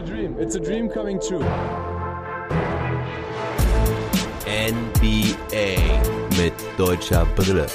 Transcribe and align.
a 0.00 0.06
dream. 0.06 0.36
It's 0.38 0.54
a 0.54 0.60
dream 0.60 0.88
coming 0.88 1.20
true. 1.20 1.44
NBA 4.46 5.76
mit 6.38 6.54
deutscher 6.78 7.26
Brille. 7.36 7.66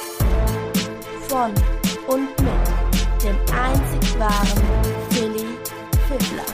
Von 1.27 1.53
und 2.07 2.29
mit 2.41 3.23
dem 3.23 3.37
einzig 3.53 4.19
wahren 4.19 4.63
Philly 5.09 5.45
Fiddler. 6.07 6.45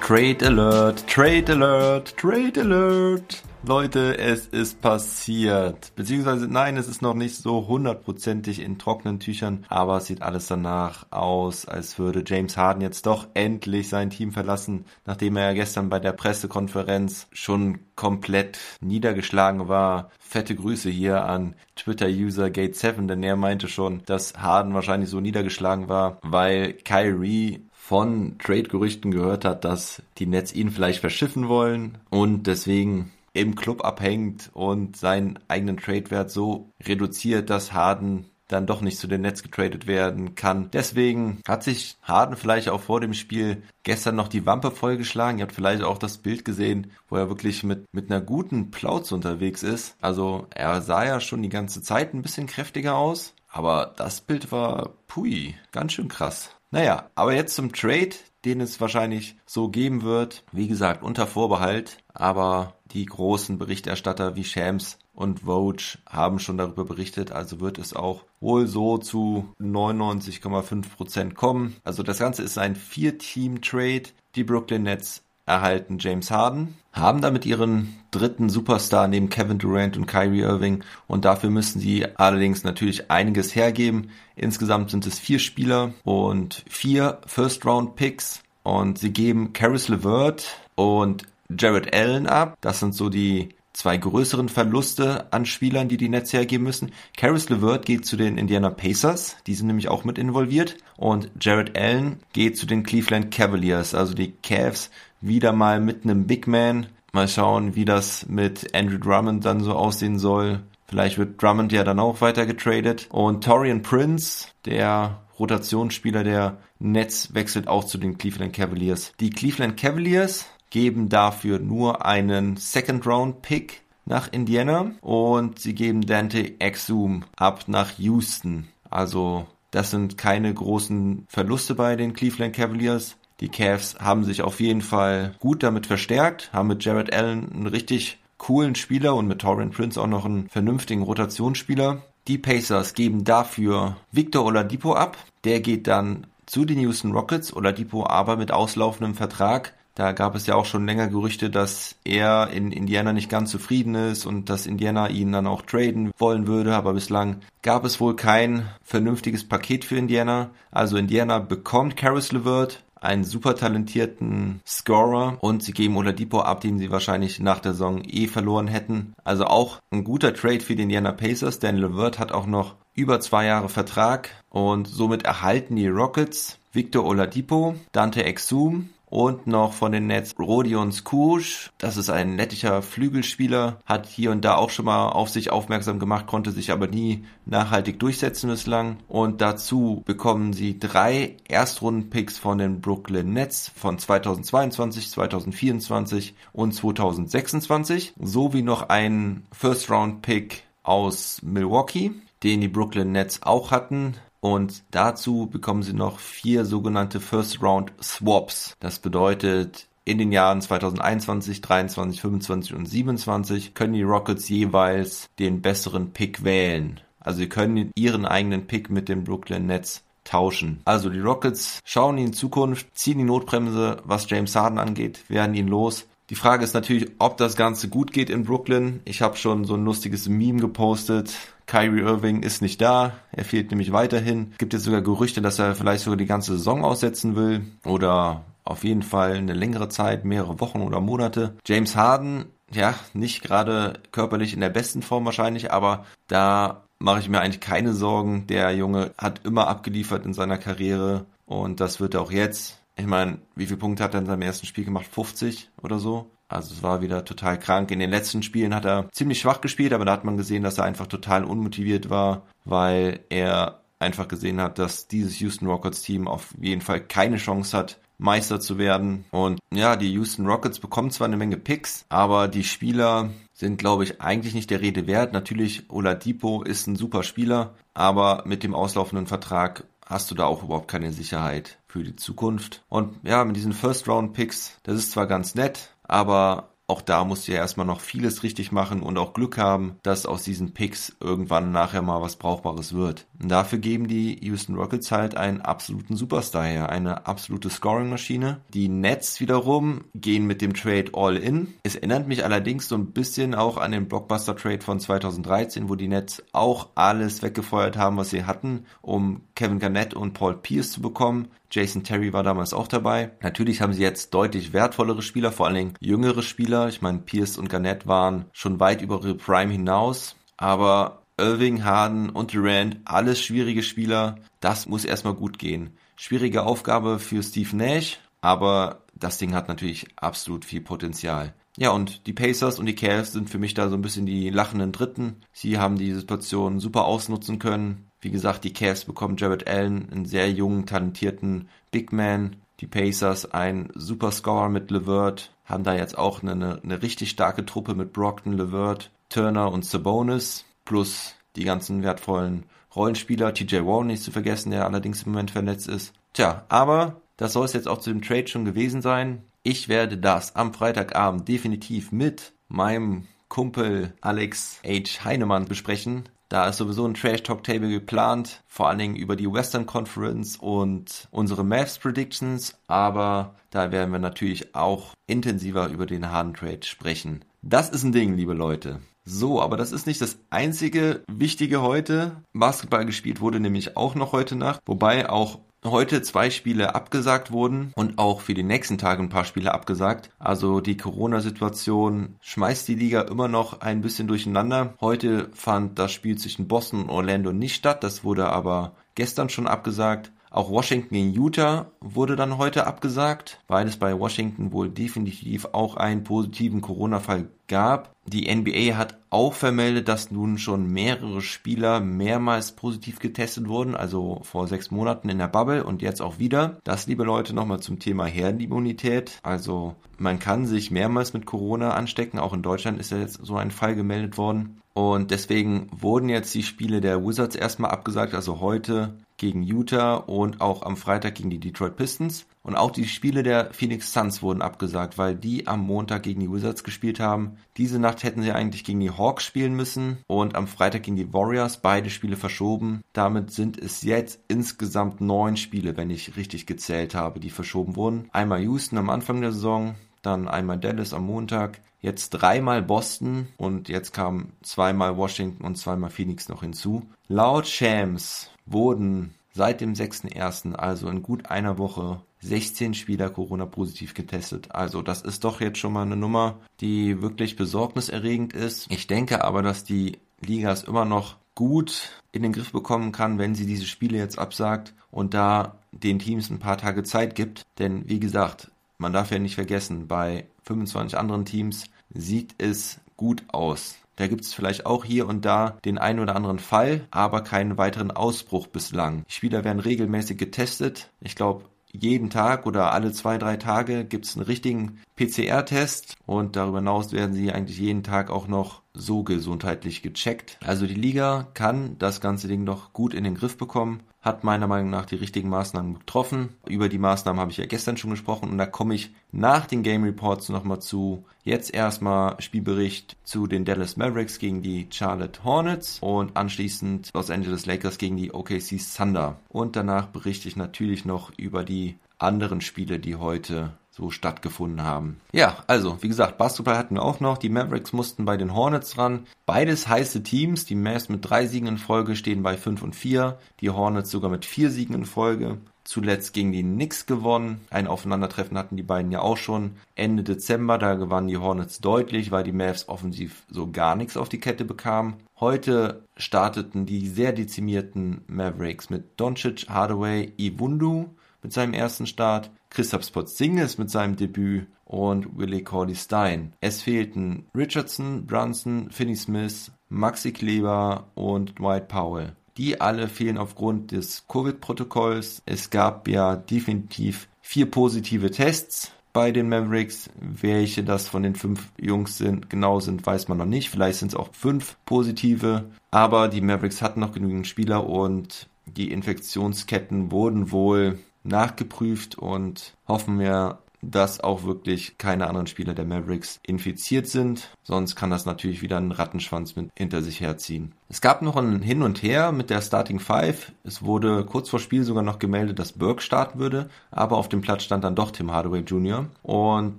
Trade 0.00 0.46
Alert, 0.46 1.06
Trade 1.06 1.52
Alert, 1.52 2.16
Trade 2.16 2.60
Alert. 2.60 3.42
Leute, 3.68 4.16
es 4.16 4.46
ist 4.46 4.80
passiert. 4.80 5.92
Beziehungsweise 5.94 6.48
nein, 6.48 6.78
es 6.78 6.88
ist 6.88 7.02
noch 7.02 7.12
nicht 7.12 7.36
so 7.36 7.68
hundertprozentig 7.68 8.62
in 8.62 8.78
trockenen 8.78 9.20
Tüchern, 9.20 9.66
aber 9.68 9.98
es 9.98 10.06
sieht 10.06 10.22
alles 10.22 10.46
danach 10.46 11.04
aus, 11.10 11.66
als 11.66 11.98
würde 11.98 12.24
James 12.26 12.56
Harden 12.56 12.80
jetzt 12.80 13.04
doch 13.04 13.26
endlich 13.34 13.90
sein 13.90 14.08
Team 14.08 14.32
verlassen, 14.32 14.86
nachdem 15.04 15.36
er 15.36 15.52
gestern 15.52 15.90
bei 15.90 16.00
der 16.00 16.12
Pressekonferenz 16.12 17.26
schon 17.30 17.80
komplett 17.94 18.58
niedergeschlagen 18.80 19.68
war. 19.68 20.12
Fette 20.18 20.54
Grüße 20.54 20.88
hier 20.88 21.26
an 21.26 21.54
Twitter-User 21.76 22.46
Gate7, 22.46 23.06
denn 23.06 23.22
er 23.22 23.36
meinte 23.36 23.68
schon, 23.68 24.00
dass 24.06 24.32
Harden 24.38 24.72
wahrscheinlich 24.72 25.10
so 25.10 25.20
niedergeschlagen 25.20 25.90
war, 25.90 26.16
weil 26.22 26.72
Kyrie 26.72 27.66
von 27.74 28.38
Trade-Gerüchten 28.38 29.10
gehört 29.10 29.44
hat, 29.44 29.66
dass 29.66 30.02
die 30.16 30.26
Nets 30.26 30.54
ihn 30.54 30.70
vielleicht 30.70 31.00
verschiffen 31.00 31.48
wollen 31.48 31.98
und 32.08 32.46
deswegen 32.46 33.12
im 33.32 33.54
Club 33.54 33.84
abhängt 33.84 34.50
und 34.52 34.96
seinen 34.96 35.38
eigenen 35.48 35.76
Trade-Wert 35.76 36.30
so 36.30 36.72
reduziert, 36.84 37.50
dass 37.50 37.72
Harden 37.72 38.26
dann 38.48 38.66
doch 38.66 38.80
nicht 38.80 38.98
zu 38.98 39.06
den 39.06 39.20
Nets 39.20 39.42
getradet 39.42 39.86
werden 39.86 40.34
kann. 40.34 40.70
Deswegen 40.72 41.40
hat 41.46 41.62
sich 41.62 41.96
Harden 42.02 42.36
vielleicht 42.36 42.70
auch 42.70 42.80
vor 42.80 43.00
dem 43.00 43.12
Spiel 43.12 43.62
gestern 43.82 44.16
noch 44.16 44.28
die 44.28 44.46
Wampe 44.46 44.70
vollgeschlagen. 44.70 45.38
Ihr 45.38 45.42
habt 45.42 45.54
vielleicht 45.54 45.82
auch 45.82 45.98
das 45.98 46.18
Bild 46.18 46.44
gesehen, 46.44 46.90
wo 47.08 47.16
er 47.16 47.28
wirklich 47.28 47.62
mit, 47.62 47.84
mit 47.92 48.10
einer 48.10 48.22
guten 48.22 48.70
Plauz 48.70 49.12
unterwegs 49.12 49.62
ist. 49.62 49.96
Also 50.00 50.46
er 50.54 50.80
sah 50.80 51.04
ja 51.04 51.20
schon 51.20 51.42
die 51.42 51.50
ganze 51.50 51.82
Zeit 51.82 52.14
ein 52.14 52.22
bisschen 52.22 52.46
kräftiger 52.46 52.96
aus. 52.96 53.34
Aber 53.50 53.94
das 53.96 54.20
Bild 54.20 54.50
war, 54.50 54.94
pui, 55.06 55.54
ganz 55.72 55.92
schön 55.92 56.08
krass. 56.08 56.50
Naja, 56.70 57.10
aber 57.14 57.34
jetzt 57.34 57.54
zum 57.54 57.72
Trade, 57.72 58.10
den 58.44 58.60
es 58.60 58.80
wahrscheinlich 58.80 59.36
so 59.46 59.68
geben 59.68 60.02
wird. 60.02 60.44
Wie 60.52 60.68
gesagt, 60.68 61.02
unter 61.02 61.26
Vorbehalt. 61.26 61.98
Aber 62.12 62.74
die 62.92 63.04
großen 63.04 63.58
Berichterstatter 63.58 64.36
wie 64.36 64.44
Shams 64.44 64.98
und 65.14 65.40
Vogue 65.40 65.82
haben 66.08 66.38
schon 66.38 66.58
darüber 66.58 66.84
berichtet, 66.84 67.32
also 67.32 67.60
wird 67.60 67.78
es 67.78 67.94
auch 67.94 68.24
wohl 68.40 68.66
so 68.66 68.98
zu 68.98 69.48
99,5 69.60 70.88
Prozent 70.96 71.34
kommen. 71.34 71.76
Also 71.84 72.02
das 72.02 72.18
Ganze 72.18 72.42
ist 72.42 72.58
ein 72.58 72.76
Vier-Team-Trade. 72.76 74.04
Die 74.34 74.44
Brooklyn 74.44 74.84
Nets 74.84 75.22
erhalten 75.48 75.96
James 75.98 76.30
Harden, 76.30 76.76
haben 76.92 77.22
damit 77.22 77.46
ihren 77.46 77.96
dritten 78.10 78.50
Superstar 78.50 79.08
neben 79.08 79.30
Kevin 79.30 79.58
Durant 79.58 79.96
und 79.96 80.06
Kyrie 80.06 80.42
Irving 80.42 80.84
und 81.06 81.24
dafür 81.24 81.50
müssen 81.50 81.80
sie 81.80 82.06
allerdings 82.16 82.64
natürlich 82.64 83.10
einiges 83.10 83.54
hergeben. 83.54 84.10
Insgesamt 84.36 84.90
sind 84.90 85.06
es 85.06 85.18
vier 85.18 85.38
Spieler 85.38 85.94
und 86.04 86.64
vier 86.68 87.18
First-Round-Picks 87.26 88.42
und 88.62 88.98
sie 88.98 89.12
geben 89.12 89.52
Caris 89.54 89.88
LeVert 89.88 90.58
und 90.74 91.24
Jared 91.48 91.94
Allen 91.94 92.26
ab. 92.26 92.56
Das 92.60 92.80
sind 92.80 92.94
so 92.94 93.08
die 93.08 93.50
zwei 93.72 93.96
größeren 93.96 94.48
Verluste 94.48 95.32
an 95.32 95.46
Spielern, 95.46 95.88
die 95.88 95.96
die 95.96 96.08
Nets 96.08 96.32
hergeben 96.32 96.64
müssen. 96.64 96.92
Caris 97.16 97.48
LeVert 97.48 97.86
geht 97.86 98.06
zu 98.06 98.16
den 98.16 98.36
Indiana 98.36 98.70
Pacers, 98.70 99.36
die 99.46 99.54
sind 99.54 99.68
nämlich 99.68 99.88
auch 99.88 100.04
mit 100.04 100.18
involviert. 100.18 100.76
Und 100.96 101.30
Jared 101.40 101.78
Allen 101.78 102.20
geht 102.32 102.58
zu 102.58 102.66
den 102.66 102.82
Cleveland 102.82 103.30
Cavaliers, 103.30 103.94
also 103.94 104.14
die 104.14 104.32
Cavs 104.32 104.90
wieder 105.20 105.52
mal 105.52 105.80
mit 105.80 106.04
einem 106.04 106.26
Big 106.26 106.46
Man. 106.46 106.86
Mal 107.12 107.28
schauen, 107.28 107.74
wie 107.74 107.84
das 107.84 108.26
mit 108.28 108.74
Andrew 108.74 108.98
Drummond 108.98 109.44
dann 109.44 109.60
so 109.60 109.74
aussehen 109.74 110.18
soll. 110.18 110.60
Vielleicht 110.86 111.18
wird 111.18 111.40
Drummond 111.40 111.72
ja 111.72 111.84
dann 111.84 112.00
auch 112.00 112.20
weiter 112.20 112.46
getradet. 112.46 113.06
Und 113.10 113.44
Torian 113.44 113.82
Prince, 113.82 114.48
der 114.64 115.22
Rotationsspieler 115.38 116.24
der 116.24 116.58
Nets, 116.78 117.34
wechselt 117.34 117.68
auch 117.68 117.84
zu 117.84 117.98
den 117.98 118.18
Cleveland 118.18 118.52
Cavaliers. 118.52 119.12
Die 119.20 119.30
Cleveland 119.30 119.76
Cavaliers 119.76 120.46
geben 120.70 121.08
dafür 121.08 121.58
nur 121.58 122.04
einen 122.04 122.56
Second 122.56 123.06
Round 123.06 123.42
Pick 123.42 123.82
nach 124.06 124.32
Indiana 124.32 124.92
und 125.00 125.58
sie 125.58 125.74
geben 125.74 126.02
Dante 126.02 126.60
Exum 126.60 127.24
ab 127.36 127.64
nach 127.66 127.98
Houston. 127.98 128.68
Also 128.90 129.46
das 129.70 129.90
sind 129.90 130.16
keine 130.16 130.52
großen 130.52 131.26
Verluste 131.28 131.74
bei 131.74 131.96
den 131.96 132.14
Cleveland 132.14 132.56
Cavaliers. 132.56 133.16
Die 133.40 133.48
Cavs 133.48 133.96
haben 134.00 134.24
sich 134.24 134.42
auf 134.42 134.60
jeden 134.60 134.82
Fall 134.82 135.34
gut 135.38 135.62
damit 135.62 135.86
verstärkt, 135.86 136.50
haben 136.52 136.68
mit 136.68 136.84
Jared 136.84 137.12
Allen 137.12 137.52
einen 137.52 137.66
richtig 137.66 138.18
coolen 138.38 138.74
Spieler 138.74 139.14
und 139.14 139.28
mit 139.28 139.40
Torrent 139.40 139.74
Prince 139.74 140.00
auch 140.00 140.06
noch 140.06 140.24
einen 140.24 140.48
vernünftigen 140.48 141.02
Rotationsspieler. 141.02 142.02
Die 142.26 142.38
Pacers 142.38 142.94
geben 142.94 143.24
dafür 143.24 143.96
Victor 144.10 144.44
Oladipo 144.44 144.94
ab. 144.94 145.16
Der 145.44 145.60
geht 145.60 145.86
dann 145.86 146.26
zu 146.46 146.64
den 146.64 146.80
Houston 146.80 147.12
Rockets. 147.12 147.54
Oladipo 147.54 148.06
aber 148.06 148.36
mit 148.36 148.52
auslaufendem 148.52 149.14
Vertrag. 149.14 149.74
Da 149.98 150.12
gab 150.12 150.36
es 150.36 150.46
ja 150.46 150.54
auch 150.54 150.64
schon 150.64 150.86
länger 150.86 151.08
Gerüchte, 151.08 151.50
dass 151.50 151.96
er 152.04 152.50
in 152.50 152.70
Indiana 152.70 153.12
nicht 153.12 153.28
ganz 153.28 153.50
zufrieden 153.50 153.96
ist 153.96 154.26
und 154.26 154.48
dass 154.48 154.64
Indiana 154.64 155.08
ihn 155.08 155.32
dann 155.32 155.48
auch 155.48 155.62
traden 155.62 156.12
wollen 156.18 156.46
würde, 156.46 156.76
aber 156.76 156.92
bislang 156.92 157.40
gab 157.62 157.84
es 157.84 157.98
wohl 157.98 158.14
kein 158.14 158.68
vernünftiges 158.84 159.48
Paket 159.48 159.84
für 159.84 159.96
Indiana. 159.96 160.50
Also 160.70 160.96
Indiana 160.98 161.40
bekommt 161.40 161.96
Caris 161.96 162.30
LeVert, 162.30 162.84
einen 163.00 163.24
super 163.24 163.56
talentierten 163.56 164.60
Scorer 164.64 165.36
und 165.40 165.64
sie 165.64 165.72
geben 165.72 165.96
Oladipo 165.96 166.42
ab, 166.42 166.60
den 166.60 166.78
sie 166.78 166.92
wahrscheinlich 166.92 167.40
nach 167.40 167.58
der 167.58 167.72
Saison 167.72 168.00
eh 168.04 168.28
verloren 168.28 168.68
hätten. 168.68 169.14
Also 169.24 169.46
auch 169.46 169.80
ein 169.90 170.04
guter 170.04 170.32
Trade 170.32 170.60
für 170.60 170.76
die 170.76 170.84
Indiana 170.84 171.10
Pacers, 171.10 171.58
denn 171.58 171.76
LeVert 171.76 172.20
hat 172.20 172.30
auch 172.30 172.46
noch 172.46 172.76
über 172.94 173.18
zwei 173.18 173.46
Jahre 173.46 173.68
Vertrag 173.68 174.30
und 174.48 174.86
somit 174.86 175.24
erhalten 175.24 175.74
die 175.74 175.88
Rockets 175.88 176.60
Victor 176.72 177.04
Oladipo, 177.04 177.74
Dante 177.90 178.22
Exum, 178.22 178.90
und 179.10 179.46
noch 179.46 179.72
von 179.72 179.92
den 179.92 180.06
Nets 180.06 180.34
Rodion 180.38 180.92
Skusch. 180.92 181.70
Das 181.78 181.96
ist 181.96 182.10
ein 182.10 182.36
nettischer 182.36 182.82
Flügelspieler, 182.82 183.78
hat 183.86 184.06
hier 184.06 184.30
und 184.30 184.44
da 184.44 184.56
auch 184.56 184.70
schon 184.70 184.84
mal 184.84 185.08
auf 185.08 185.28
sich 185.28 185.50
aufmerksam 185.50 185.98
gemacht, 185.98 186.26
konnte 186.26 186.50
sich 186.50 186.70
aber 186.70 186.86
nie 186.86 187.24
nachhaltig 187.46 187.98
durchsetzen 187.98 188.50
bislang. 188.50 188.98
Und 189.08 189.40
dazu 189.40 190.02
bekommen 190.04 190.52
sie 190.52 190.78
drei 190.78 191.36
Erstrunden-Picks 191.48 192.38
von 192.38 192.58
den 192.58 192.80
Brooklyn 192.80 193.32
Nets 193.32 193.70
von 193.74 193.98
2022, 193.98 195.10
2024 195.10 196.34
und 196.52 196.72
2026, 196.72 198.14
sowie 198.20 198.62
noch 198.62 198.88
einen 198.88 199.46
First-Round-Pick 199.52 200.64
aus 200.82 201.40
Milwaukee, 201.42 202.12
den 202.42 202.60
die 202.60 202.68
Brooklyn 202.68 203.12
Nets 203.12 203.42
auch 203.42 203.70
hatten. 203.70 204.14
Und 204.40 204.84
dazu 204.90 205.46
bekommen 205.46 205.82
sie 205.82 205.92
noch 205.92 206.18
vier 206.18 206.64
sogenannte 206.64 207.20
First 207.20 207.62
Round 207.62 207.92
Swaps. 208.00 208.76
Das 208.80 208.98
bedeutet, 209.00 209.88
in 210.04 210.18
den 210.18 210.32
Jahren 210.32 210.62
2021, 210.62 211.60
23, 211.60 212.20
25 212.20 212.74
und 212.74 212.86
27 212.86 213.74
können 213.74 213.92
die 213.92 214.02
Rockets 214.02 214.48
jeweils 214.48 215.28
den 215.38 215.60
besseren 215.60 216.12
Pick 216.12 216.44
wählen. 216.44 217.00
Also 217.20 217.40
sie 217.40 217.48
können 217.48 217.90
ihren 217.94 218.24
eigenen 218.24 218.66
Pick 218.66 218.90
mit 218.90 219.08
den 219.08 219.24
Brooklyn 219.24 219.66
Nets 219.66 220.04
tauschen. 220.24 220.80
Also 220.84 221.10
die 221.10 221.20
Rockets 221.20 221.80
schauen 221.84 222.18
in 222.18 222.32
Zukunft, 222.32 222.86
ziehen 222.96 223.18
die 223.18 223.24
Notbremse, 223.24 223.98
was 224.04 224.30
James 224.30 224.54
Harden 224.54 224.78
angeht, 224.78 225.28
werden 225.28 225.54
ihn 225.54 225.68
los. 225.68 226.06
Die 226.30 226.34
Frage 226.34 226.64
ist 226.64 226.74
natürlich, 226.74 227.10
ob 227.18 227.38
das 227.38 227.56
Ganze 227.56 227.88
gut 227.88 228.12
geht 228.12 228.30
in 228.30 228.44
Brooklyn. 228.44 229.00
Ich 229.04 229.22
habe 229.22 229.36
schon 229.36 229.64
so 229.64 229.74
ein 229.74 229.84
lustiges 229.84 230.28
Meme 230.28 230.60
gepostet 230.60 231.34
Kyrie 231.68 232.00
Irving 232.00 232.42
ist 232.42 232.62
nicht 232.62 232.80
da. 232.80 233.12
Er 233.30 233.44
fehlt 233.44 233.70
nämlich 233.70 233.92
weiterhin. 233.92 234.54
Gibt 234.58 234.72
jetzt 234.72 234.84
sogar 234.84 235.02
Gerüchte, 235.02 235.42
dass 235.42 235.58
er 235.58 235.76
vielleicht 235.76 236.02
sogar 236.02 236.16
die 236.16 236.26
ganze 236.26 236.52
Saison 236.52 236.82
aussetzen 236.82 237.36
will 237.36 237.60
oder 237.84 238.44
auf 238.64 238.84
jeden 238.84 239.02
Fall 239.02 239.34
eine 239.34 239.52
längere 239.52 239.88
Zeit, 239.88 240.24
mehrere 240.24 240.60
Wochen 240.60 240.80
oder 240.80 241.00
Monate. 241.00 241.56
James 241.66 241.94
Harden, 241.94 242.46
ja, 242.72 242.94
nicht 243.12 243.42
gerade 243.42 244.00
körperlich 244.12 244.54
in 244.54 244.60
der 244.60 244.70
besten 244.70 245.02
Form 245.02 245.26
wahrscheinlich, 245.26 245.70
aber 245.70 246.06
da 246.26 246.84
mache 246.98 247.20
ich 247.20 247.28
mir 247.28 247.40
eigentlich 247.40 247.60
keine 247.60 247.92
Sorgen. 247.92 248.46
Der 248.46 248.74
Junge 248.74 249.12
hat 249.18 249.44
immer 249.44 249.68
abgeliefert 249.68 250.24
in 250.24 250.32
seiner 250.32 250.58
Karriere 250.58 251.26
und 251.44 251.80
das 251.80 252.00
wird 252.00 252.14
er 252.14 252.22
auch 252.22 252.32
jetzt. 252.32 252.78
Ich 252.96 253.06
meine, 253.06 253.38
wie 253.54 253.66
viele 253.66 253.78
Punkte 253.78 254.04
hat 254.04 254.14
er 254.14 254.20
in 254.20 254.26
seinem 254.26 254.42
ersten 254.42 254.66
Spiel 254.66 254.84
gemacht? 254.84 255.06
50 255.06 255.70
oder 255.82 255.98
so? 255.98 256.30
Also 256.48 256.74
es 256.74 256.82
war 256.82 257.02
wieder 257.02 257.24
total 257.24 257.58
krank. 257.58 257.90
In 257.90 257.98
den 257.98 258.10
letzten 258.10 258.42
Spielen 258.42 258.74
hat 258.74 258.84
er 258.84 259.08
ziemlich 259.12 259.40
schwach 259.40 259.60
gespielt, 259.60 259.92
aber 259.92 260.04
da 260.04 260.12
hat 260.12 260.24
man 260.24 260.36
gesehen, 260.36 260.62
dass 260.62 260.78
er 260.78 260.84
einfach 260.84 261.06
total 261.06 261.44
unmotiviert 261.44 262.10
war, 262.10 262.42
weil 262.64 263.20
er 263.28 263.82
einfach 263.98 264.28
gesehen 264.28 264.60
hat, 264.60 264.78
dass 264.78 265.08
dieses 265.08 265.38
Houston 265.40 265.66
Rockets 265.66 266.02
Team 266.02 266.28
auf 266.28 266.54
jeden 266.60 266.80
Fall 266.80 267.00
keine 267.00 267.36
Chance 267.36 267.76
hat, 267.76 267.98
Meister 268.18 268.60
zu 268.60 268.78
werden. 268.78 269.24
Und 269.30 269.60
ja, 269.72 269.96
die 269.96 270.12
Houston 270.12 270.46
Rockets 270.46 270.78
bekommen 270.78 271.10
zwar 271.10 271.26
eine 271.26 271.36
Menge 271.36 271.56
Picks, 271.56 272.04
aber 272.08 272.48
die 272.48 272.64
Spieler 272.64 273.30
sind, 273.52 273.78
glaube 273.78 274.04
ich, 274.04 274.20
eigentlich 274.20 274.54
nicht 274.54 274.70
der 274.70 274.80
Rede 274.80 275.06
wert. 275.06 275.32
Natürlich, 275.32 275.90
Oladipo 275.90 276.62
ist 276.62 276.86
ein 276.86 276.96
super 276.96 277.22
Spieler, 277.22 277.74
aber 277.94 278.42
mit 278.46 278.62
dem 278.62 278.74
auslaufenden 278.74 279.26
Vertrag 279.26 279.84
hast 280.06 280.30
du 280.30 280.34
da 280.34 280.46
auch 280.46 280.62
überhaupt 280.62 280.88
keine 280.88 281.12
Sicherheit 281.12 281.78
für 281.86 282.02
die 282.02 282.16
Zukunft. 282.16 282.82
Und 282.88 283.16
ja, 283.24 283.44
mit 283.44 283.56
diesen 283.56 283.72
First-Round-Picks, 283.72 284.78
das 284.82 284.96
ist 284.96 285.10
zwar 285.10 285.26
ganz 285.26 285.54
nett, 285.54 285.94
aber 286.08 286.70
auch 286.90 287.02
da 287.02 287.22
musst 287.22 287.46
du 287.46 287.52
ja 287.52 287.58
erstmal 287.58 287.84
noch 287.84 288.00
vieles 288.00 288.42
richtig 288.42 288.72
machen 288.72 289.02
und 289.02 289.18
auch 289.18 289.34
Glück 289.34 289.58
haben, 289.58 289.96
dass 290.02 290.24
aus 290.24 290.42
diesen 290.42 290.72
Picks 290.72 291.14
irgendwann 291.20 291.70
nachher 291.70 292.00
mal 292.00 292.22
was 292.22 292.36
Brauchbares 292.36 292.94
wird. 292.94 293.26
Und 293.42 293.50
dafür 293.50 293.78
geben 293.78 294.08
die 294.08 294.42
Houston 294.42 294.74
Rockets 294.74 295.12
halt 295.12 295.36
einen 295.36 295.60
absoluten 295.60 296.16
Superstar 296.16 296.64
her, 296.64 296.88
eine 296.88 297.26
absolute 297.26 297.68
Scoring-Maschine. 297.68 298.62
Die 298.72 298.88
Nets 298.88 299.38
wiederum 299.38 300.04
gehen 300.14 300.46
mit 300.46 300.62
dem 300.62 300.72
Trade 300.72 301.10
all 301.12 301.36
in. 301.36 301.74
Es 301.82 301.94
erinnert 301.94 302.26
mich 302.26 302.42
allerdings 302.42 302.88
so 302.88 302.94
ein 302.94 303.12
bisschen 303.12 303.54
auch 303.54 303.76
an 303.76 303.92
den 303.92 304.08
Blockbuster-Trade 304.08 304.80
von 304.80 304.98
2013, 304.98 305.90
wo 305.90 305.94
die 305.94 306.08
Nets 306.08 306.42
auch 306.52 306.88
alles 306.94 307.42
weggefeuert 307.42 307.98
haben, 307.98 308.16
was 308.16 308.30
sie 308.30 308.44
hatten, 308.44 308.86
um 309.02 309.42
Kevin 309.54 309.78
Garnett 309.78 310.14
und 310.14 310.32
Paul 310.32 310.56
Pierce 310.56 310.92
zu 310.92 311.02
bekommen. 311.02 311.48
Jason 311.70 312.02
Terry 312.02 312.32
war 312.32 312.42
damals 312.42 312.72
auch 312.72 312.88
dabei. 312.88 313.32
Natürlich 313.42 313.80
haben 313.80 313.92
sie 313.92 314.02
jetzt 314.02 314.32
deutlich 314.34 314.72
wertvollere 314.72 315.22
Spieler, 315.22 315.52
vor 315.52 315.66
allen 315.66 315.74
Dingen 315.74 315.94
jüngere 316.00 316.42
Spieler. 316.42 316.88
Ich 316.88 317.02
meine, 317.02 317.18
Pierce 317.18 317.58
und 317.58 317.68
Garnett 317.68 318.06
waren 318.06 318.46
schon 318.52 318.80
weit 318.80 319.02
über 319.02 319.20
ihre 319.22 319.34
Prime 319.34 319.72
hinaus. 319.72 320.36
Aber 320.56 321.22
Irving, 321.38 321.84
Harden 321.84 322.30
und 322.30 322.52
Durant, 322.52 322.98
alles 323.04 323.40
schwierige 323.40 323.82
Spieler. 323.82 324.36
Das 324.60 324.86
muss 324.86 325.04
erstmal 325.04 325.34
gut 325.34 325.58
gehen. 325.58 325.96
Schwierige 326.16 326.64
Aufgabe 326.64 327.18
für 327.18 327.42
Steve 327.42 327.76
Nash, 327.76 328.18
aber 328.40 329.04
das 329.14 329.38
Ding 329.38 329.54
hat 329.54 329.68
natürlich 329.68 330.06
absolut 330.16 330.64
viel 330.64 330.80
Potenzial. 330.80 331.54
Ja, 331.76 331.90
und 331.90 332.26
die 332.26 332.32
Pacers 332.32 332.80
und 332.80 332.86
die 332.86 332.96
Cavs 332.96 333.32
sind 333.32 333.50
für 333.50 333.58
mich 333.58 333.72
da 333.72 333.88
so 333.88 333.94
ein 333.94 334.02
bisschen 334.02 334.26
die 334.26 334.50
lachenden 334.50 334.90
Dritten. 334.90 335.36
Sie 335.52 335.78
haben 335.78 335.96
die 335.96 336.12
Situation 336.12 336.80
super 336.80 337.04
ausnutzen 337.04 337.60
können. 337.60 338.07
Wie 338.20 338.30
gesagt, 338.30 338.64
die 338.64 338.72
Cavs 338.72 339.04
bekommen 339.04 339.36
Jared 339.36 339.68
Allen, 339.68 340.08
einen 340.10 340.24
sehr 340.24 340.50
jungen, 340.50 340.86
talentierten 340.86 341.68
Big 341.90 342.12
Man. 342.12 342.56
Die 342.80 342.86
Pacers 342.86 343.52
ein 343.52 343.90
super 343.94 344.30
Scorer 344.30 344.68
mit 344.68 344.90
Levert, 344.90 345.52
haben 345.64 345.84
da 345.84 345.94
jetzt 345.94 346.16
auch 346.16 346.42
eine, 346.42 346.80
eine 346.82 347.02
richtig 347.02 347.30
starke 347.30 347.66
Truppe 347.66 347.94
mit 347.94 348.12
Brockton, 348.12 348.52
Levert, 348.52 349.10
Turner 349.28 349.72
und 349.72 349.84
Sabonis, 349.84 350.64
plus 350.84 351.34
die 351.56 351.64
ganzen 351.64 352.02
wertvollen 352.02 352.64
Rollenspieler, 352.94 353.52
TJ 353.52 353.84
Warren 353.84 354.06
nicht 354.06 354.22
zu 354.22 354.30
vergessen, 354.30 354.70
der 354.70 354.86
allerdings 354.86 355.24
im 355.24 355.32
Moment 355.32 355.50
verletzt 355.50 355.88
ist. 355.88 356.14
Tja, 356.32 356.64
aber 356.68 357.20
das 357.36 357.52
soll 357.52 357.64
es 357.64 357.72
jetzt 357.72 357.88
auch 357.88 357.98
zu 357.98 358.10
dem 358.10 358.22
Trade 358.22 358.48
schon 358.48 358.64
gewesen 358.64 359.02
sein. 359.02 359.42
Ich 359.62 359.88
werde 359.88 360.16
das 360.16 360.56
am 360.56 360.72
Freitagabend 360.72 361.48
definitiv 361.48 362.12
mit 362.12 362.52
meinem 362.68 363.26
Kumpel 363.48 364.14
Alex 364.20 364.80
H. 364.84 365.24
Heinemann 365.24 365.66
besprechen. 365.66 366.28
Da 366.48 366.66
ist 366.66 366.78
sowieso 366.78 367.06
ein 367.06 367.12
Trash 367.12 367.42
Talk 367.42 367.62
Table 367.62 367.90
geplant, 367.90 368.62
vor 368.66 368.88
allen 368.88 368.98
Dingen 368.98 369.16
über 369.16 369.36
die 369.36 369.52
Western 369.52 369.84
Conference 369.84 370.56
und 370.56 371.28
unsere 371.30 371.62
Mavs 371.62 371.98
Predictions, 371.98 372.74
aber 372.86 373.54
da 373.70 373.92
werden 373.92 374.12
wir 374.12 374.18
natürlich 374.18 374.74
auch 374.74 375.12
intensiver 375.26 375.88
über 375.88 376.06
den 376.06 376.30
Harden 376.30 376.54
Trade 376.54 376.84
sprechen. 376.84 377.44
Das 377.60 377.90
ist 377.90 378.02
ein 378.02 378.12
Ding, 378.12 378.34
liebe 378.34 378.54
Leute. 378.54 379.00
So, 379.26 379.60
aber 379.60 379.76
das 379.76 379.92
ist 379.92 380.06
nicht 380.06 380.22
das 380.22 380.38
einzige 380.48 381.22
Wichtige 381.30 381.82
heute. 381.82 382.42
Basketball 382.54 383.04
gespielt 383.04 383.42
wurde 383.42 383.60
nämlich 383.60 383.94
auch 383.98 384.14
noch 384.14 384.32
heute 384.32 384.56
Nacht, 384.56 384.80
wobei 384.86 385.28
auch 385.28 385.60
heute 385.84 386.22
zwei 386.22 386.50
Spiele 386.50 386.94
abgesagt 386.94 387.52
wurden 387.52 387.92
und 387.94 388.18
auch 388.18 388.40
für 388.40 388.54
die 388.54 388.62
nächsten 388.62 388.98
Tage 388.98 389.22
ein 389.22 389.28
paar 389.28 389.44
Spiele 389.44 389.72
abgesagt. 389.72 390.30
Also 390.38 390.80
die 390.80 390.96
Corona-Situation 390.96 392.36
schmeißt 392.40 392.88
die 392.88 392.94
Liga 392.94 393.22
immer 393.22 393.48
noch 393.48 393.80
ein 393.80 394.00
bisschen 394.00 394.28
durcheinander. 394.28 394.94
Heute 395.00 395.50
fand 395.54 395.98
das 395.98 396.12
Spiel 396.12 396.36
zwischen 396.36 396.68
Boston 396.68 397.02
und 397.02 397.10
Orlando 397.10 397.52
nicht 397.52 397.74
statt, 397.74 398.02
das 398.02 398.24
wurde 398.24 398.48
aber 398.48 398.92
gestern 399.14 399.48
schon 399.48 399.66
abgesagt. 399.66 400.32
Auch 400.50 400.70
Washington 400.70 401.14
gegen 401.14 401.32
Utah 401.32 401.86
wurde 402.00 402.36
dann 402.36 402.58
heute 402.58 402.86
abgesagt, 402.86 403.60
weil 403.68 403.86
es 403.86 403.96
bei 403.96 404.18
Washington 404.18 404.72
wohl 404.72 404.88
definitiv 404.88 405.68
auch 405.72 405.96
einen 405.96 406.24
positiven 406.24 406.80
Corona-Fall 406.80 407.48
gab. 407.68 408.14
Die 408.26 408.54
NBA 408.54 408.96
hat 408.96 409.18
auch 409.30 409.52
vermeldet, 409.52 410.08
dass 410.08 410.30
nun 410.30 410.58
schon 410.58 410.90
mehrere 410.90 411.40
Spieler 411.42 412.00
mehrmals 412.00 412.72
positiv 412.72 413.18
getestet 413.18 413.68
wurden, 413.68 413.94
also 413.94 414.40
vor 414.42 414.66
sechs 414.66 414.90
Monaten 414.90 415.28
in 415.28 415.38
der 415.38 415.48
Bubble 415.48 415.84
und 415.84 416.02
jetzt 416.02 416.20
auch 416.22 416.38
wieder. 416.38 416.78
Das, 416.84 417.06
liebe 417.06 417.24
Leute, 417.24 417.54
nochmal 417.54 417.80
zum 417.80 417.98
Thema 417.98 418.24
Herdenimmunität. 418.24 419.38
Also 419.42 419.94
man 420.18 420.38
kann 420.38 420.66
sich 420.66 420.90
mehrmals 420.90 421.32
mit 421.32 421.46
Corona 421.46 421.92
anstecken. 421.92 422.38
Auch 422.38 422.52
in 422.52 422.62
Deutschland 422.62 422.98
ist 422.98 423.10
ja 423.10 423.18
jetzt 423.18 423.44
so 423.44 423.56
ein 423.56 423.70
Fall 423.70 423.94
gemeldet 423.94 424.38
worden. 424.38 424.80
Und 424.94 425.30
deswegen 425.30 425.88
wurden 425.92 426.28
jetzt 426.28 426.54
die 426.54 426.62
Spiele 426.64 427.00
der 427.00 427.24
Wizards 427.24 427.54
erstmal 427.54 427.92
abgesagt, 427.92 428.34
also 428.34 428.60
heute 428.60 429.14
gegen 429.38 429.62
Utah 429.62 430.16
und 430.16 430.60
auch 430.60 430.82
am 430.82 430.96
Freitag 430.96 431.36
gegen 431.36 431.50
die 431.50 431.60
Detroit 431.60 431.96
Pistons. 431.96 432.46
Und 432.62 432.76
auch 432.76 432.90
die 432.90 433.06
Spiele 433.06 433.42
der 433.42 433.72
Phoenix 433.72 434.12
Suns 434.12 434.42
wurden 434.42 434.60
abgesagt, 434.60 435.16
weil 435.16 435.34
die 435.34 435.66
am 435.66 435.80
Montag 435.80 436.24
gegen 436.24 436.40
die 436.40 436.52
Wizards 436.52 436.84
gespielt 436.84 437.18
haben. 437.18 437.56
Diese 437.78 437.98
Nacht 437.98 438.24
hätten 438.24 438.42
sie 438.42 438.52
eigentlich 438.52 438.84
gegen 438.84 439.00
die 439.00 439.10
Hawks 439.10 439.44
spielen 439.44 439.74
müssen 439.74 440.18
und 440.26 440.54
am 440.54 440.66
Freitag 440.66 441.04
gegen 441.04 441.16
die 441.16 441.32
Warriors 441.32 441.80
beide 441.80 442.10
Spiele 442.10 442.36
verschoben. 442.36 443.00
Damit 443.14 443.52
sind 443.52 443.78
es 443.78 444.02
jetzt 444.02 444.40
insgesamt 444.48 445.22
neun 445.22 445.56
Spiele, 445.56 445.96
wenn 445.96 446.10
ich 446.10 446.36
richtig 446.36 446.66
gezählt 446.66 447.14
habe, 447.14 447.40
die 447.40 447.48
verschoben 447.48 447.96
wurden. 447.96 448.28
Einmal 448.32 448.60
Houston 448.60 448.98
am 448.98 449.08
Anfang 449.08 449.40
der 449.40 449.52
Saison, 449.52 449.94
dann 450.20 450.46
einmal 450.46 450.78
Dallas 450.78 451.14
am 451.14 451.24
Montag, 451.24 451.80
jetzt 452.00 452.30
dreimal 452.30 452.82
Boston 452.82 453.48
und 453.56 453.88
jetzt 453.88 454.12
kamen 454.12 454.52
zweimal 454.62 455.16
Washington 455.16 455.64
und 455.64 455.76
zweimal 455.76 456.10
Phoenix 456.10 456.48
noch 456.48 456.60
hinzu. 456.60 457.06
Laut 457.28 457.66
Shams 457.66 458.50
wurden 458.70 459.34
seit 459.52 459.80
dem 459.80 459.94
6.1., 459.94 460.74
also 460.74 461.08
in 461.08 461.22
gut 461.22 461.46
einer 461.50 461.78
Woche, 461.78 462.22
16 462.40 462.94
Spieler 462.94 463.30
Corona-positiv 463.30 464.14
getestet. 464.14 464.70
Also 464.70 465.02
das 465.02 465.22
ist 465.22 465.44
doch 465.44 465.60
jetzt 465.60 465.78
schon 465.78 465.92
mal 465.92 466.02
eine 466.02 466.16
Nummer, 466.16 466.58
die 466.80 467.20
wirklich 467.20 467.56
besorgniserregend 467.56 468.52
ist. 468.52 468.86
Ich 468.90 469.06
denke 469.06 469.42
aber, 469.44 469.62
dass 469.62 469.84
die 469.84 470.18
Liga 470.40 470.70
es 470.70 470.84
immer 470.84 471.04
noch 471.04 471.36
gut 471.56 472.22
in 472.30 472.42
den 472.44 472.52
Griff 472.52 472.70
bekommen 472.70 473.10
kann, 473.10 473.38
wenn 473.38 473.56
sie 473.56 473.66
diese 473.66 473.86
Spiele 473.86 474.18
jetzt 474.18 474.38
absagt 474.38 474.94
und 475.10 475.34
da 475.34 475.78
den 475.90 476.20
Teams 476.20 476.50
ein 476.50 476.60
paar 476.60 476.78
Tage 476.78 477.02
Zeit 477.02 477.34
gibt. 477.34 477.62
Denn 477.80 478.08
wie 478.08 478.20
gesagt, 478.20 478.70
man 478.98 479.12
darf 479.12 479.32
ja 479.32 479.40
nicht 479.40 479.56
vergessen, 479.56 480.06
bei 480.06 480.46
25 480.62 481.18
anderen 481.18 481.44
Teams 481.44 481.86
sieht 482.14 482.54
es 482.58 483.00
gut 483.16 483.42
aus. 483.48 483.96
Da 484.18 484.26
gibt 484.26 484.42
es 484.42 484.52
vielleicht 484.52 484.84
auch 484.84 485.04
hier 485.04 485.28
und 485.28 485.44
da 485.44 485.78
den 485.84 485.96
einen 485.96 486.18
oder 486.18 486.34
anderen 486.34 486.58
Fall, 486.58 487.06
aber 487.12 487.42
keinen 487.42 487.78
weiteren 487.78 488.10
Ausbruch 488.10 488.66
bislang. 488.66 489.24
Die 489.28 489.32
Spieler 489.32 489.62
werden 489.62 489.78
regelmäßig 489.78 490.36
getestet. 490.36 491.10
Ich 491.20 491.36
glaube, 491.36 491.66
jeden 491.92 492.28
Tag 492.28 492.66
oder 492.66 492.92
alle 492.92 493.12
zwei, 493.12 493.38
drei 493.38 493.56
Tage 493.56 494.04
gibt 494.04 494.26
es 494.26 494.36
einen 494.36 494.44
richtigen 494.44 494.98
PCR-Test 495.14 496.16
und 496.26 496.56
darüber 496.56 496.78
hinaus 496.78 497.12
werden 497.12 497.32
sie 497.32 497.52
eigentlich 497.52 497.78
jeden 497.78 498.02
Tag 498.02 498.30
auch 498.30 498.48
noch 498.48 498.82
so 498.92 499.22
gesundheitlich 499.22 500.02
gecheckt. 500.02 500.58
Also 500.64 500.86
die 500.86 500.94
Liga 500.94 501.46
kann 501.54 501.96
das 501.98 502.20
ganze 502.20 502.48
Ding 502.48 502.66
doch 502.66 502.92
gut 502.92 503.14
in 503.14 503.22
den 503.22 503.36
Griff 503.36 503.56
bekommen 503.56 504.02
hat 504.28 504.44
meiner 504.44 504.66
Meinung 504.66 504.90
nach 504.90 505.06
die 505.06 505.16
richtigen 505.16 505.48
Maßnahmen 505.48 505.98
getroffen. 505.98 506.50
Über 506.68 506.88
die 506.88 506.98
Maßnahmen 506.98 507.40
habe 507.40 507.50
ich 507.50 507.56
ja 507.56 507.66
gestern 507.66 507.96
schon 507.96 508.10
gesprochen 508.10 508.50
und 508.50 508.58
da 508.58 508.66
komme 508.66 508.94
ich 508.94 509.10
nach 509.32 509.66
den 509.66 509.82
Game 509.82 510.04
Reports 510.04 510.50
nochmal 510.50 510.80
zu. 510.80 511.24
Jetzt 511.42 511.74
erstmal 511.74 512.40
Spielbericht 512.40 513.16
zu 513.24 513.46
den 513.46 513.64
Dallas 513.64 513.96
Mavericks 513.96 514.38
gegen 514.38 514.62
die 514.62 514.86
Charlotte 514.90 515.42
Hornets 515.44 515.98
und 516.00 516.36
anschließend 516.36 517.10
Los 517.14 517.30
Angeles 517.30 517.66
Lakers 517.66 517.98
gegen 517.98 518.16
die 518.16 518.32
OKC 518.32 518.78
Thunder. 518.96 519.40
Und 519.48 519.76
danach 519.76 520.06
berichte 520.06 520.46
ich 520.46 520.56
natürlich 520.56 521.04
noch 521.04 521.32
über 521.38 521.64
die 521.64 521.96
anderen 522.18 522.60
Spiele, 522.60 522.98
die 522.98 523.16
heute 523.16 523.72
so 523.98 524.10
stattgefunden 524.10 524.84
haben. 524.84 525.20
Ja, 525.32 525.56
also, 525.66 525.98
wie 526.00 526.08
gesagt, 526.08 526.38
Basketball 526.38 526.78
hatten 526.78 526.94
wir 526.94 527.02
auch 527.02 527.18
noch. 527.18 527.36
Die 527.36 527.48
Mavericks 527.48 527.92
mussten 527.92 528.24
bei 528.24 528.36
den 528.36 528.54
Hornets 528.54 528.96
ran. 528.96 529.26
Beides 529.44 529.88
heiße 529.88 530.22
Teams. 530.22 530.64
Die 530.64 530.76
Mavs 530.76 531.08
mit 531.08 531.28
drei 531.28 531.46
Siegen 531.46 531.66
in 531.66 531.78
Folge 531.78 532.14
stehen 532.14 532.44
bei 532.44 532.56
5 532.56 532.82
und 532.82 532.94
4. 532.94 533.38
Die 533.60 533.70
Hornets 533.70 534.10
sogar 534.10 534.30
mit 534.30 534.44
vier 534.44 534.70
Siegen 534.70 534.94
in 534.94 535.04
Folge. 535.04 535.58
Zuletzt 535.82 536.32
gegen 536.32 536.52
die 536.52 536.62
Knicks 536.62 537.06
gewonnen. 537.06 537.62
Ein 537.70 537.88
Aufeinandertreffen 537.88 538.56
hatten 538.56 538.76
die 538.76 538.84
beiden 538.84 539.10
ja 539.10 539.20
auch 539.20 539.36
schon. 539.36 539.72
Ende 539.96 540.22
Dezember, 540.22 540.78
da 540.78 540.94
gewannen 540.94 541.26
die 541.26 541.38
Hornets 541.38 541.80
deutlich, 541.80 542.30
weil 542.30 542.44
die 542.44 542.52
Mavs 542.52 542.88
offensiv 542.88 543.42
so 543.50 543.68
gar 543.68 543.96
nichts 543.96 544.16
auf 544.16 544.28
die 544.28 544.38
Kette 544.38 544.64
bekamen. 544.64 545.14
Heute 545.40 546.04
starteten 546.16 546.86
die 546.86 547.08
sehr 547.08 547.32
dezimierten 547.32 548.20
Mavericks 548.28 548.90
mit 548.90 549.18
Doncic, 549.18 549.68
Hardaway, 549.68 550.32
Iwundu 550.36 551.06
mit 551.42 551.52
seinem 551.52 551.74
ersten 551.74 552.06
Start, 552.06 552.50
Christoph 552.70 553.12
Porzingis 553.12 553.78
mit 553.78 553.90
seinem 553.90 554.16
Debüt 554.16 554.66
und 554.84 555.36
Willie 555.36 555.62
Corley 555.62 555.94
Stein. 555.94 556.54
Es 556.60 556.82
fehlten 556.82 557.46
Richardson, 557.54 558.26
Brunson, 558.26 558.90
Finney 558.90 559.16
Smith, 559.16 559.70
Maxi 559.88 560.32
Kleber 560.32 561.08
und 561.14 561.58
Dwight 561.58 561.88
Powell. 561.88 562.36
Die 562.56 562.80
alle 562.80 563.08
fehlen 563.08 563.38
aufgrund 563.38 563.92
des 563.92 564.26
Covid-Protokolls. 564.26 565.42
Es 565.46 565.70
gab 565.70 566.08
ja 566.08 566.36
definitiv 566.36 567.28
vier 567.40 567.70
positive 567.70 568.30
Tests 568.30 568.92
bei 569.12 569.30
den 569.30 569.48
Mavericks. 569.48 570.10
Welche 570.20 570.82
das 570.82 571.08
von 571.08 571.22
den 571.22 571.36
fünf 571.36 571.70
Jungs 571.80 572.18
sind, 572.18 572.50
genau 572.50 572.80
sind, 572.80 573.06
weiß 573.06 573.28
man 573.28 573.38
noch 573.38 573.46
nicht. 573.46 573.70
Vielleicht 573.70 574.00
sind 574.00 574.08
es 574.08 574.14
auch 574.14 574.30
fünf 574.32 574.76
positive. 574.86 575.66
Aber 575.90 576.28
die 576.28 576.40
Mavericks 576.40 576.82
hatten 576.82 577.00
noch 577.00 577.12
genügend 577.12 577.46
Spieler 577.46 577.86
und 577.86 578.48
Die 578.76 578.92
Infektionsketten 578.92 580.12
wurden 580.12 580.50
wohl 580.52 580.98
nachgeprüft 581.24 582.16
und 582.16 582.74
hoffen 582.86 583.18
wir, 583.18 583.58
dass 583.82 584.20
auch 584.20 584.44
wirklich 584.44 584.98
keine 584.98 585.28
anderen 585.28 585.46
Spieler 585.46 585.74
der 585.74 585.84
Mavericks 585.84 586.40
infiziert 586.46 587.06
sind. 587.06 587.48
Sonst 587.62 587.94
kann 587.94 588.10
das 588.10 588.26
natürlich 588.26 588.62
wieder 588.62 588.76
einen 588.76 588.92
Rattenschwanz 588.92 589.56
mit 589.56 589.70
hinter 589.76 590.02
sich 590.02 590.20
herziehen. 590.20 590.74
Es 590.88 591.00
gab 591.00 591.22
noch 591.22 591.36
ein 591.36 591.62
Hin 591.62 591.82
und 591.82 592.02
Her 592.02 592.32
mit 592.32 592.50
der 592.50 592.60
Starting 592.60 592.98
Five. 592.98 593.52
Es 593.64 593.82
wurde 593.82 594.24
kurz 594.24 594.48
vor 594.48 594.58
Spiel 594.58 594.82
sogar 594.82 595.02
noch 595.02 595.18
gemeldet, 595.18 595.58
dass 595.58 595.72
Burke 595.72 596.02
starten 596.02 596.38
würde, 596.38 596.68
aber 596.90 597.16
auf 597.16 597.28
dem 597.28 597.40
Platz 597.40 597.62
stand 597.62 597.84
dann 597.84 597.94
doch 597.94 598.10
Tim 598.10 598.32
Hardaway 598.32 598.60
Jr. 598.60 599.06
Und 599.22 599.78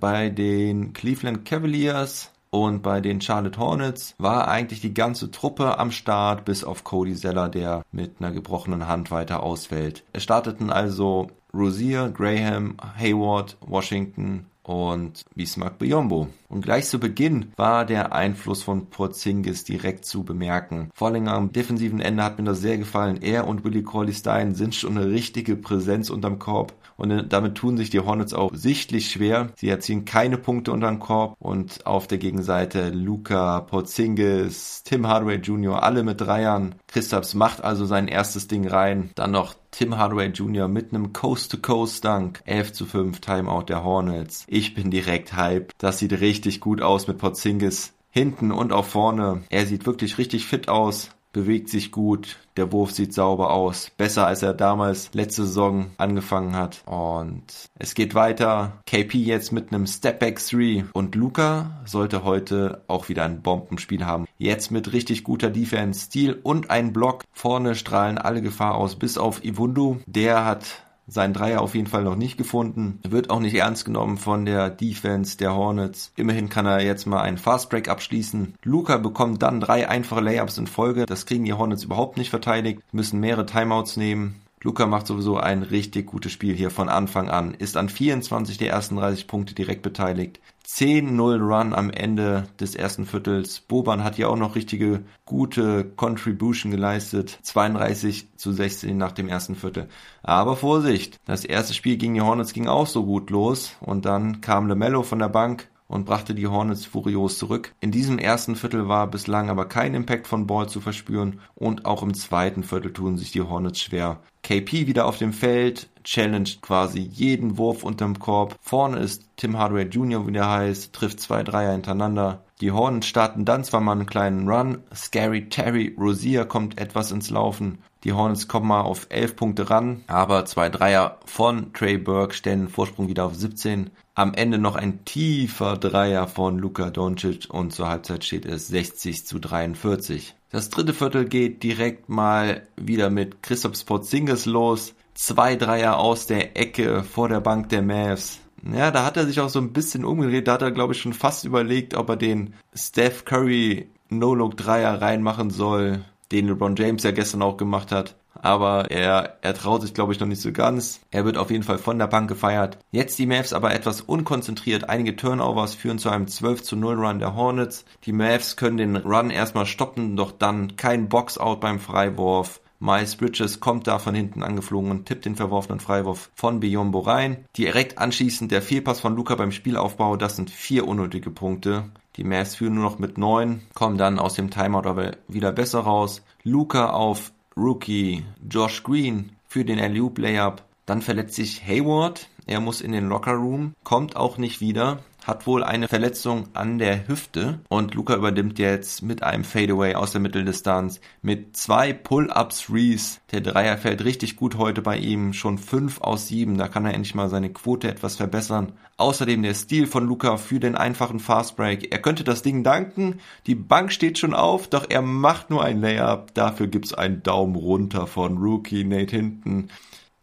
bei 0.00 0.30
den 0.30 0.92
Cleveland 0.92 1.44
Cavaliers 1.44 2.30
und 2.50 2.82
bei 2.82 3.00
den 3.00 3.20
Charlotte 3.20 3.58
Hornets 3.58 4.14
war 4.18 4.48
eigentlich 4.48 4.80
die 4.80 4.94
ganze 4.94 5.30
Truppe 5.30 5.78
am 5.78 5.92
Start, 5.92 6.44
bis 6.44 6.64
auf 6.64 6.84
Cody 6.84 7.14
Zeller, 7.14 7.48
der 7.48 7.84
mit 7.92 8.16
einer 8.18 8.32
gebrochenen 8.32 8.88
Hand 8.88 9.10
weiter 9.10 9.42
ausfällt. 9.42 10.04
Es 10.12 10.24
starteten 10.24 10.70
also 10.70 11.28
Rosier, 11.54 12.10
Graham, 12.10 12.76
Hayward, 12.98 13.56
Washington 13.60 14.46
und 14.70 15.24
Bismarck 15.34 15.78
Biombo. 15.78 16.28
Und 16.48 16.62
gleich 16.62 16.86
zu 16.86 17.00
Beginn 17.00 17.52
war 17.56 17.84
der 17.84 18.12
Einfluss 18.12 18.62
von 18.62 18.86
Porzingis 18.86 19.64
direkt 19.64 20.04
zu 20.04 20.22
bemerken. 20.22 20.90
Vor 20.94 21.08
allem 21.08 21.26
am 21.26 21.52
defensiven 21.52 21.98
Ende 22.00 22.22
hat 22.22 22.38
mir 22.38 22.44
das 22.44 22.60
sehr 22.60 22.78
gefallen. 22.78 23.20
Er 23.20 23.48
und 23.48 23.64
Willie 23.64 23.82
Corley 23.82 24.12
Stein 24.12 24.54
sind 24.54 24.76
schon 24.76 24.96
eine 24.96 25.10
richtige 25.10 25.56
Präsenz 25.56 26.08
unterm 26.08 26.38
Korb. 26.38 26.72
Und 26.96 27.32
damit 27.32 27.56
tun 27.56 27.78
sich 27.78 27.90
die 27.90 28.00
Hornets 28.00 28.34
auch 28.34 28.50
sichtlich 28.54 29.10
schwer. 29.10 29.48
Sie 29.56 29.68
erzielen 29.68 30.04
keine 30.04 30.36
Punkte 30.36 30.70
unter 30.70 30.88
den 30.88 30.98
Korb. 31.00 31.34
Und 31.40 31.86
auf 31.86 32.06
der 32.06 32.18
Gegenseite 32.18 32.90
Luca, 32.90 33.60
Porzingis, 33.60 34.82
Tim 34.84 35.06
Hardaway 35.08 35.36
Jr., 35.36 35.82
alle 35.82 36.04
mit 36.04 36.20
Dreiern. 36.20 36.76
Christaps 36.86 37.34
macht 37.34 37.64
also 37.64 37.86
sein 37.86 38.06
erstes 38.06 38.46
Ding 38.48 38.68
rein. 38.68 39.10
Dann 39.14 39.32
noch 39.32 39.54
Tim 39.70 39.96
Hardaway 39.96 40.28
Jr. 40.28 40.68
mit 40.68 40.92
einem 40.92 41.12
Coast-to-Coast-Dunk. 41.12 42.42
11 42.44 42.72
zu 42.72 42.86
5 42.86 43.20
Timeout 43.20 43.64
der 43.68 43.84
Hornets. 43.84 44.44
Ich 44.48 44.74
bin 44.74 44.90
direkt 44.90 45.34
hype. 45.34 45.72
Das 45.78 45.98
sieht 45.98 46.12
richtig 46.12 46.60
gut 46.60 46.82
aus 46.82 47.06
mit 47.06 47.18
Porzingis. 47.18 47.92
Hinten 48.10 48.50
und 48.50 48.72
auch 48.72 48.84
vorne. 48.84 49.42
Er 49.50 49.66
sieht 49.66 49.86
wirklich 49.86 50.18
richtig 50.18 50.46
fit 50.46 50.68
aus 50.68 51.10
bewegt 51.32 51.68
sich 51.68 51.92
gut, 51.92 52.38
der 52.56 52.72
Wurf 52.72 52.90
sieht 52.90 53.14
sauber 53.14 53.52
aus, 53.52 53.90
besser 53.96 54.26
als 54.26 54.42
er 54.42 54.54
damals 54.54 55.10
letzte 55.14 55.44
Saison 55.44 55.90
angefangen 55.96 56.56
hat. 56.56 56.82
Und 56.86 57.44
es 57.78 57.94
geht 57.94 58.14
weiter. 58.14 58.80
KP 58.86 59.18
jetzt 59.18 59.52
mit 59.52 59.72
einem 59.72 59.86
Stepback 59.86 60.40
3 60.44 60.84
und 60.92 61.14
Luca 61.14 61.80
sollte 61.84 62.24
heute 62.24 62.82
auch 62.86 63.08
wieder 63.08 63.24
ein 63.24 63.42
Bombenspiel 63.42 64.04
haben. 64.04 64.26
Jetzt 64.38 64.70
mit 64.70 64.92
richtig 64.92 65.24
guter 65.24 65.50
Defense, 65.50 66.06
Stil 66.06 66.38
und 66.42 66.70
ein 66.70 66.92
Block. 66.92 67.24
Vorne 67.32 67.74
strahlen 67.74 68.18
alle 68.18 68.42
Gefahr 68.42 68.74
aus, 68.74 68.96
bis 68.96 69.18
auf 69.18 69.44
Iwundu. 69.44 70.00
Der 70.06 70.44
hat 70.44 70.82
seinen 71.12 71.34
Dreier 71.34 71.60
auf 71.60 71.74
jeden 71.74 71.86
Fall 71.86 72.04
noch 72.04 72.16
nicht 72.16 72.36
gefunden. 72.36 73.00
Wird 73.08 73.30
auch 73.30 73.40
nicht 73.40 73.54
ernst 73.54 73.84
genommen 73.84 74.16
von 74.16 74.44
der 74.44 74.70
Defense 74.70 75.36
der 75.36 75.54
Hornets. 75.54 76.12
Immerhin 76.16 76.48
kann 76.48 76.66
er 76.66 76.82
jetzt 76.82 77.06
mal 77.06 77.20
einen 77.20 77.38
Fastbreak 77.38 77.88
abschließen. 77.88 78.54
Luca 78.62 78.98
bekommt 78.98 79.42
dann 79.42 79.60
drei 79.60 79.88
einfache 79.88 80.20
Layups 80.20 80.58
in 80.58 80.66
Folge. 80.66 81.06
Das 81.06 81.26
kriegen 81.26 81.44
die 81.44 81.52
Hornets 81.52 81.84
überhaupt 81.84 82.16
nicht 82.16 82.30
verteidigt. 82.30 82.82
Müssen 82.92 83.20
mehrere 83.20 83.46
Timeouts 83.46 83.96
nehmen. 83.96 84.40
Luca 84.62 84.86
macht 84.86 85.06
sowieso 85.06 85.38
ein 85.38 85.62
richtig 85.62 86.06
gutes 86.06 86.32
Spiel 86.32 86.54
hier 86.54 86.70
von 86.70 86.90
Anfang 86.90 87.30
an, 87.30 87.54
ist 87.54 87.78
an 87.78 87.88
24 87.88 88.58
der 88.58 88.70
ersten 88.70 88.96
30 88.96 89.26
Punkte 89.26 89.54
direkt 89.54 89.80
beteiligt. 89.80 90.38
10-0 90.66 91.38
Run 91.40 91.72
am 91.72 91.88
Ende 91.88 92.46
des 92.60 92.74
ersten 92.74 93.06
Viertels. 93.06 93.60
Boban 93.60 94.04
hat 94.04 94.16
hier 94.16 94.28
auch 94.28 94.36
noch 94.36 94.56
richtige 94.56 95.02
gute 95.24 95.84
Contribution 95.84 96.70
geleistet. 96.70 97.38
32 97.42 98.36
zu 98.36 98.52
16 98.52 98.96
nach 98.96 99.12
dem 99.12 99.28
ersten 99.28 99.56
Viertel. 99.56 99.88
Aber 100.22 100.56
Vorsicht, 100.56 101.18
das 101.24 101.46
erste 101.46 101.72
Spiel 101.72 101.96
gegen 101.96 102.14
die 102.14 102.20
Hornets 102.20 102.52
ging 102.52 102.68
auch 102.68 102.86
so 102.86 103.06
gut 103.06 103.30
los 103.30 103.72
und 103.80 104.04
dann 104.04 104.42
kam 104.42 104.68
LeMelo 104.68 105.02
von 105.02 105.20
der 105.20 105.30
Bank 105.30 105.68
und 105.88 106.04
brachte 106.04 106.34
die 106.34 106.46
Hornets 106.46 106.84
furios 106.84 107.36
zurück. 107.36 107.74
In 107.80 107.90
diesem 107.90 108.18
ersten 108.18 108.54
Viertel 108.54 108.88
war 108.88 109.08
bislang 109.08 109.50
aber 109.50 109.66
kein 109.66 109.94
Impact 109.94 110.28
von 110.28 110.46
Ball 110.46 110.68
zu 110.68 110.80
verspüren 110.80 111.40
und 111.56 111.84
auch 111.84 112.02
im 112.02 112.14
zweiten 112.14 112.62
Viertel 112.62 112.92
tun 112.92 113.18
sich 113.18 113.32
die 113.32 113.42
Hornets 113.42 113.80
schwer. 113.80 114.20
KP 114.42 114.86
wieder 114.86 115.06
auf 115.06 115.18
dem 115.18 115.32
Feld, 115.32 115.88
challenged 116.04 116.62
quasi 116.62 117.00
jeden 117.00 117.58
Wurf 117.58 117.82
unterm 117.82 118.18
Korb. 118.18 118.56
Vorne 118.60 118.98
ist 118.98 119.28
Tim 119.36 119.58
Hardaway 119.58 119.84
Jr., 119.84 120.26
wie 120.26 120.32
der 120.32 120.48
heißt, 120.48 120.92
trifft 120.92 121.20
zwei 121.20 121.42
Dreier 121.42 121.72
hintereinander. 121.72 122.44
Die 122.60 122.72
Hornets 122.72 123.06
starten 123.06 123.44
dann 123.44 123.64
zwar 123.64 123.80
mal 123.80 123.92
einen 123.92 124.06
kleinen 124.06 124.48
Run. 124.48 124.82
Scary 124.94 125.48
Terry 125.48 125.96
Rozier 125.98 126.44
kommt 126.44 126.78
etwas 126.78 127.10
ins 127.10 127.30
Laufen. 127.30 127.78
Die 128.04 128.12
Hornets 128.12 128.48
kommen 128.48 128.68
mal 128.68 128.82
auf 128.82 129.06
11 129.10 129.36
Punkte 129.36 129.70
ran, 129.70 130.04
aber 130.06 130.46
zwei 130.46 130.70
Dreier 130.70 131.18
von 131.26 131.72
Trey 131.72 131.98
Burke 131.98 132.34
stellen 132.34 132.60
den 132.60 132.68
Vorsprung 132.68 133.08
wieder 133.08 133.24
auf 133.24 133.34
17. 133.34 133.90
Am 134.14 134.34
Ende 134.34 134.58
noch 134.58 134.76
ein 134.76 135.04
tiefer 135.04 135.76
Dreier 135.76 136.26
von 136.26 136.58
Luka 136.58 136.90
Doncic 136.90 137.48
und 137.50 137.72
zur 137.72 137.88
Halbzeit 137.88 138.24
steht 138.24 138.46
es 138.46 138.68
60 138.68 139.26
zu 139.26 139.38
43. 139.38 140.34
Das 140.50 140.68
dritte 140.68 140.94
Viertel 140.94 141.26
geht 141.26 141.62
direkt 141.62 142.08
mal 142.08 142.66
wieder 142.76 143.08
mit 143.08 143.42
Christoph 143.42 143.84
Porzingis 143.86 144.46
los. 144.46 144.94
Zwei 145.20 145.54
Dreier 145.56 145.98
aus 145.98 146.26
der 146.26 146.56
Ecke 146.56 147.04
vor 147.04 147.28
der 147.28 147.40
Bank 147.40 147.68
der 147.68 147.82
Mavs. 147.82 148.40
Ja, 148.72 148.90
da 148.90 149.04
hat 149.04 149.18
er 149.18 149.26
sich 149.26 149.38
auch 149.38 149.50
so 149.50 149.58
ein 149.58 149.74
bisschen 149.74 150.06
umgedreht. 150.06 150.48
Da 150.48 150.54
hat 150.54 150.62
er, 150.62 150.70
glaube 150.70 150.94
ich, 150.94 151.02
schon 151.02 151.12
fast 151.12 151.44
überlegt, 151.44 151.94
ob 151.94 152.08
er 152.08 152.16
den 152.16 152.54
Steph 152.74 153.26
Curry 153.26 153.90
No-Look-Dreier 154.08 155.02
reinmachen 155.02 155.50
soll 155.50 156.06
den 156.32 156.46
LeBron 156.46 156.74
James 156.74 157.02
ja 157.02 157.10
gestern 157.10 157.42
auch 157.42 157.58
gemacht 157.58 157.92
hat. 157.92 158.16
Aber 158.32 158.90
er, 158.90 159.36
er 159.42 159.52
traut 159.52 159.82
sich, 159.82 159.92
glaube 159.92 160.14
ich, 160.14 160.20
noch 160.20 160.26
nicht 160.26 160.40
so 160.40 160.52
ganz. 160.52 161.00
Er 161.10 161.26
wird 161.26 161.36
auf 161.36 161.50
jeden 161.50 161.64
Fall 161.64 161.76
von 161.76 161.98
der 161.98 162.06
Bank 162.06 162.26
gefeiert. 162.28 162.78
Jetzt 162.90 163.18
die 163.18 163.26
Mavs 163.26 163.52
aber 163.52 163.74
etwas 163.74 164.00
unkonzentriert. 164.00 164.88
Einige 164.88 165.16
Turnovers 165.16 165.74
führen 165.74 165.98
zu 165.98 166.08
einem 166.08 166.28
12 166.28 166.62
zu 166.62 166.76
0 166.76 166.94
Run 166.94 167.18
der 167.18 167.34
Hornets. 167.34 167.84
Die 168.04 168.12
Mavs 168.12 168.56
können 168.56 168.78
den 168.78 168.96
Run 168.96 169.28
erstmal 169.28 169.66
stoppen, 169.66 170.16
doch 170.16 170.32
dann 170.32 170.76
kein 170.76 171.10
Boxout 171.10 171.56
beim 171.56 171.78
Freiwurf. 171.78 172.62
Miles 172.82 173.16
Bridges 173.16 173.60
kommt 173.60 173.86
da 173.86 173.98
von 173.98 174.14
hinten 174.14 174.42
angeflogen 174.42 174.90
und 174.90 175.04
tippt 175.04 175.26
den 175.26 175.36
verworfenen 175.36 175.80
Freiwurf 175.80 176.30
von 176.34 176.60
Biombo 176.60 177.00
rein. 177.00 177.44
Direkt 177.56 177.98
anschließend 177.98 178.50
der 178.50 178.62
Fehlpass 178.62 179.00
von 179.00 179.14
Luca 179.14 179.34
beim 179.34 179.52
Spielaufbau, 179.52 180.16
das 180.16 180.36
sind 180.36 180.48
vier 180.48 180.88
unnötige 180.88 181.30
Punkte. 181.30 181.90
Die 182.16 182.24
Mavs 182.24 182.54
führen 182.54 182.74
nur 182.74 182.84
noch 182.84 182.98
mit 182.98 183.18
neun, 183.18 183.60
kommen 183.74 183.98
dann 183.98 184.18
aus 184.18 184.34
dem 184.34 184.50
Timeout 184.50 184.88
aber 184.88 185.12
wieder 185.28 185.52
besser 185.52 185.80
raus. 185.80 186.22
Luca 186.42 186.90
auf 186.90 187.32
Rookie 187.54 188.24
Josh 188.50 188.82
Green 188.82 189.32
für 189.46 189.64
den 189.64 189.78
alley 189.78 190.10
Layup. 190.16 190.62
Dann 190.86 191.02
verletzt 191.02 191.34
sich 191.34 191.62
Hayward. 191.66 192.28
Er 192.46 192.60
muss 192.60 192.80
in 192.80 192.92
den 192.92 193.08
Locker 193.08 193.34
Room, 193.34 193.74
kommt 193.84 194.16
auch 194.16 194.38
nicht 194.38 194.60
wieder 194.60 195.00
hat 195.26 195.46
wohl 195.46 195.62
eine 195.64 195.88
Verletzung 195.88 196.48
an 196.54 196.78
der 196.78 197.08
Hüfte 197.08 197.60
und 197.68 197.94
Luca 197.94 198.14
übernimmt 198.14 198.58
jetzt 198.58 199.02
mit 199.02 199.22
einem 199.22 199.44
Fadeaway 199.44 199.94
aus 199.94 200.12
der 200.12 200.20
Mitteldistanz 200.20 201.00
mit 201.22 201.56
zwei 201.56 201.92
Pull-Ups 201.92 202.66
Threes. 202.66 203.20
Der 203.32 203.40
Dreier 203.40 203.78
fällt 203.78 204.04
richtig 204.04 204.36
gut 204.36 204.56
heute 204.56 204.82
bei 204.82 204.96
ihm, 204.96 205.32
schon 205.32 205.58
5 205.58 206.00
aus 206.00 206.28
7, 206.28 206.58
da 206.58 206.68
kann 206.68 206.84
er 206.84 206.94
endlich 206.94 207.14
mal 207.14 207.28
seine 207.28 207.50
Quote 207.50 207.88
etwas 207.88 208.16
verbessern. 208.16 208.72
Außerdem 208.96 209.42
der 209.42 209.54
Stil 209.54 209.86
von 209.86 210.06
Luca 210.06 210.36
für 210.36 210.60
den 210.60 210.74
einfachen 210.74 211.20
Fastbreak. 211.20 211.90
Er 211.90 212.02
könnte 212.02 212.22
das 212.24 212.42
Ding 212.42 212.62
danken, 212.62 213.20
die 213.46 213.54
Bank 213.54 213.92
steht 213.92 214.18
schon 214.18 214.34
auf, 214.34 214.68
doch 214.68 214.86
er 214.88 215.02
macht 215.02 215.50
nur 215.50 215.64
ein 215.64 215.80
Layup. 215.80 216.34
Dafür 216.34 216.66
gibt's 216.66 216.92
einen 216.92 217.22
Daumen 217.22 217.56
runter 217.56 218.06
von 218.06 218.36
Rookie 218.36 218.84
Nate 218.84 219.16
Hinton. 219.16 219.70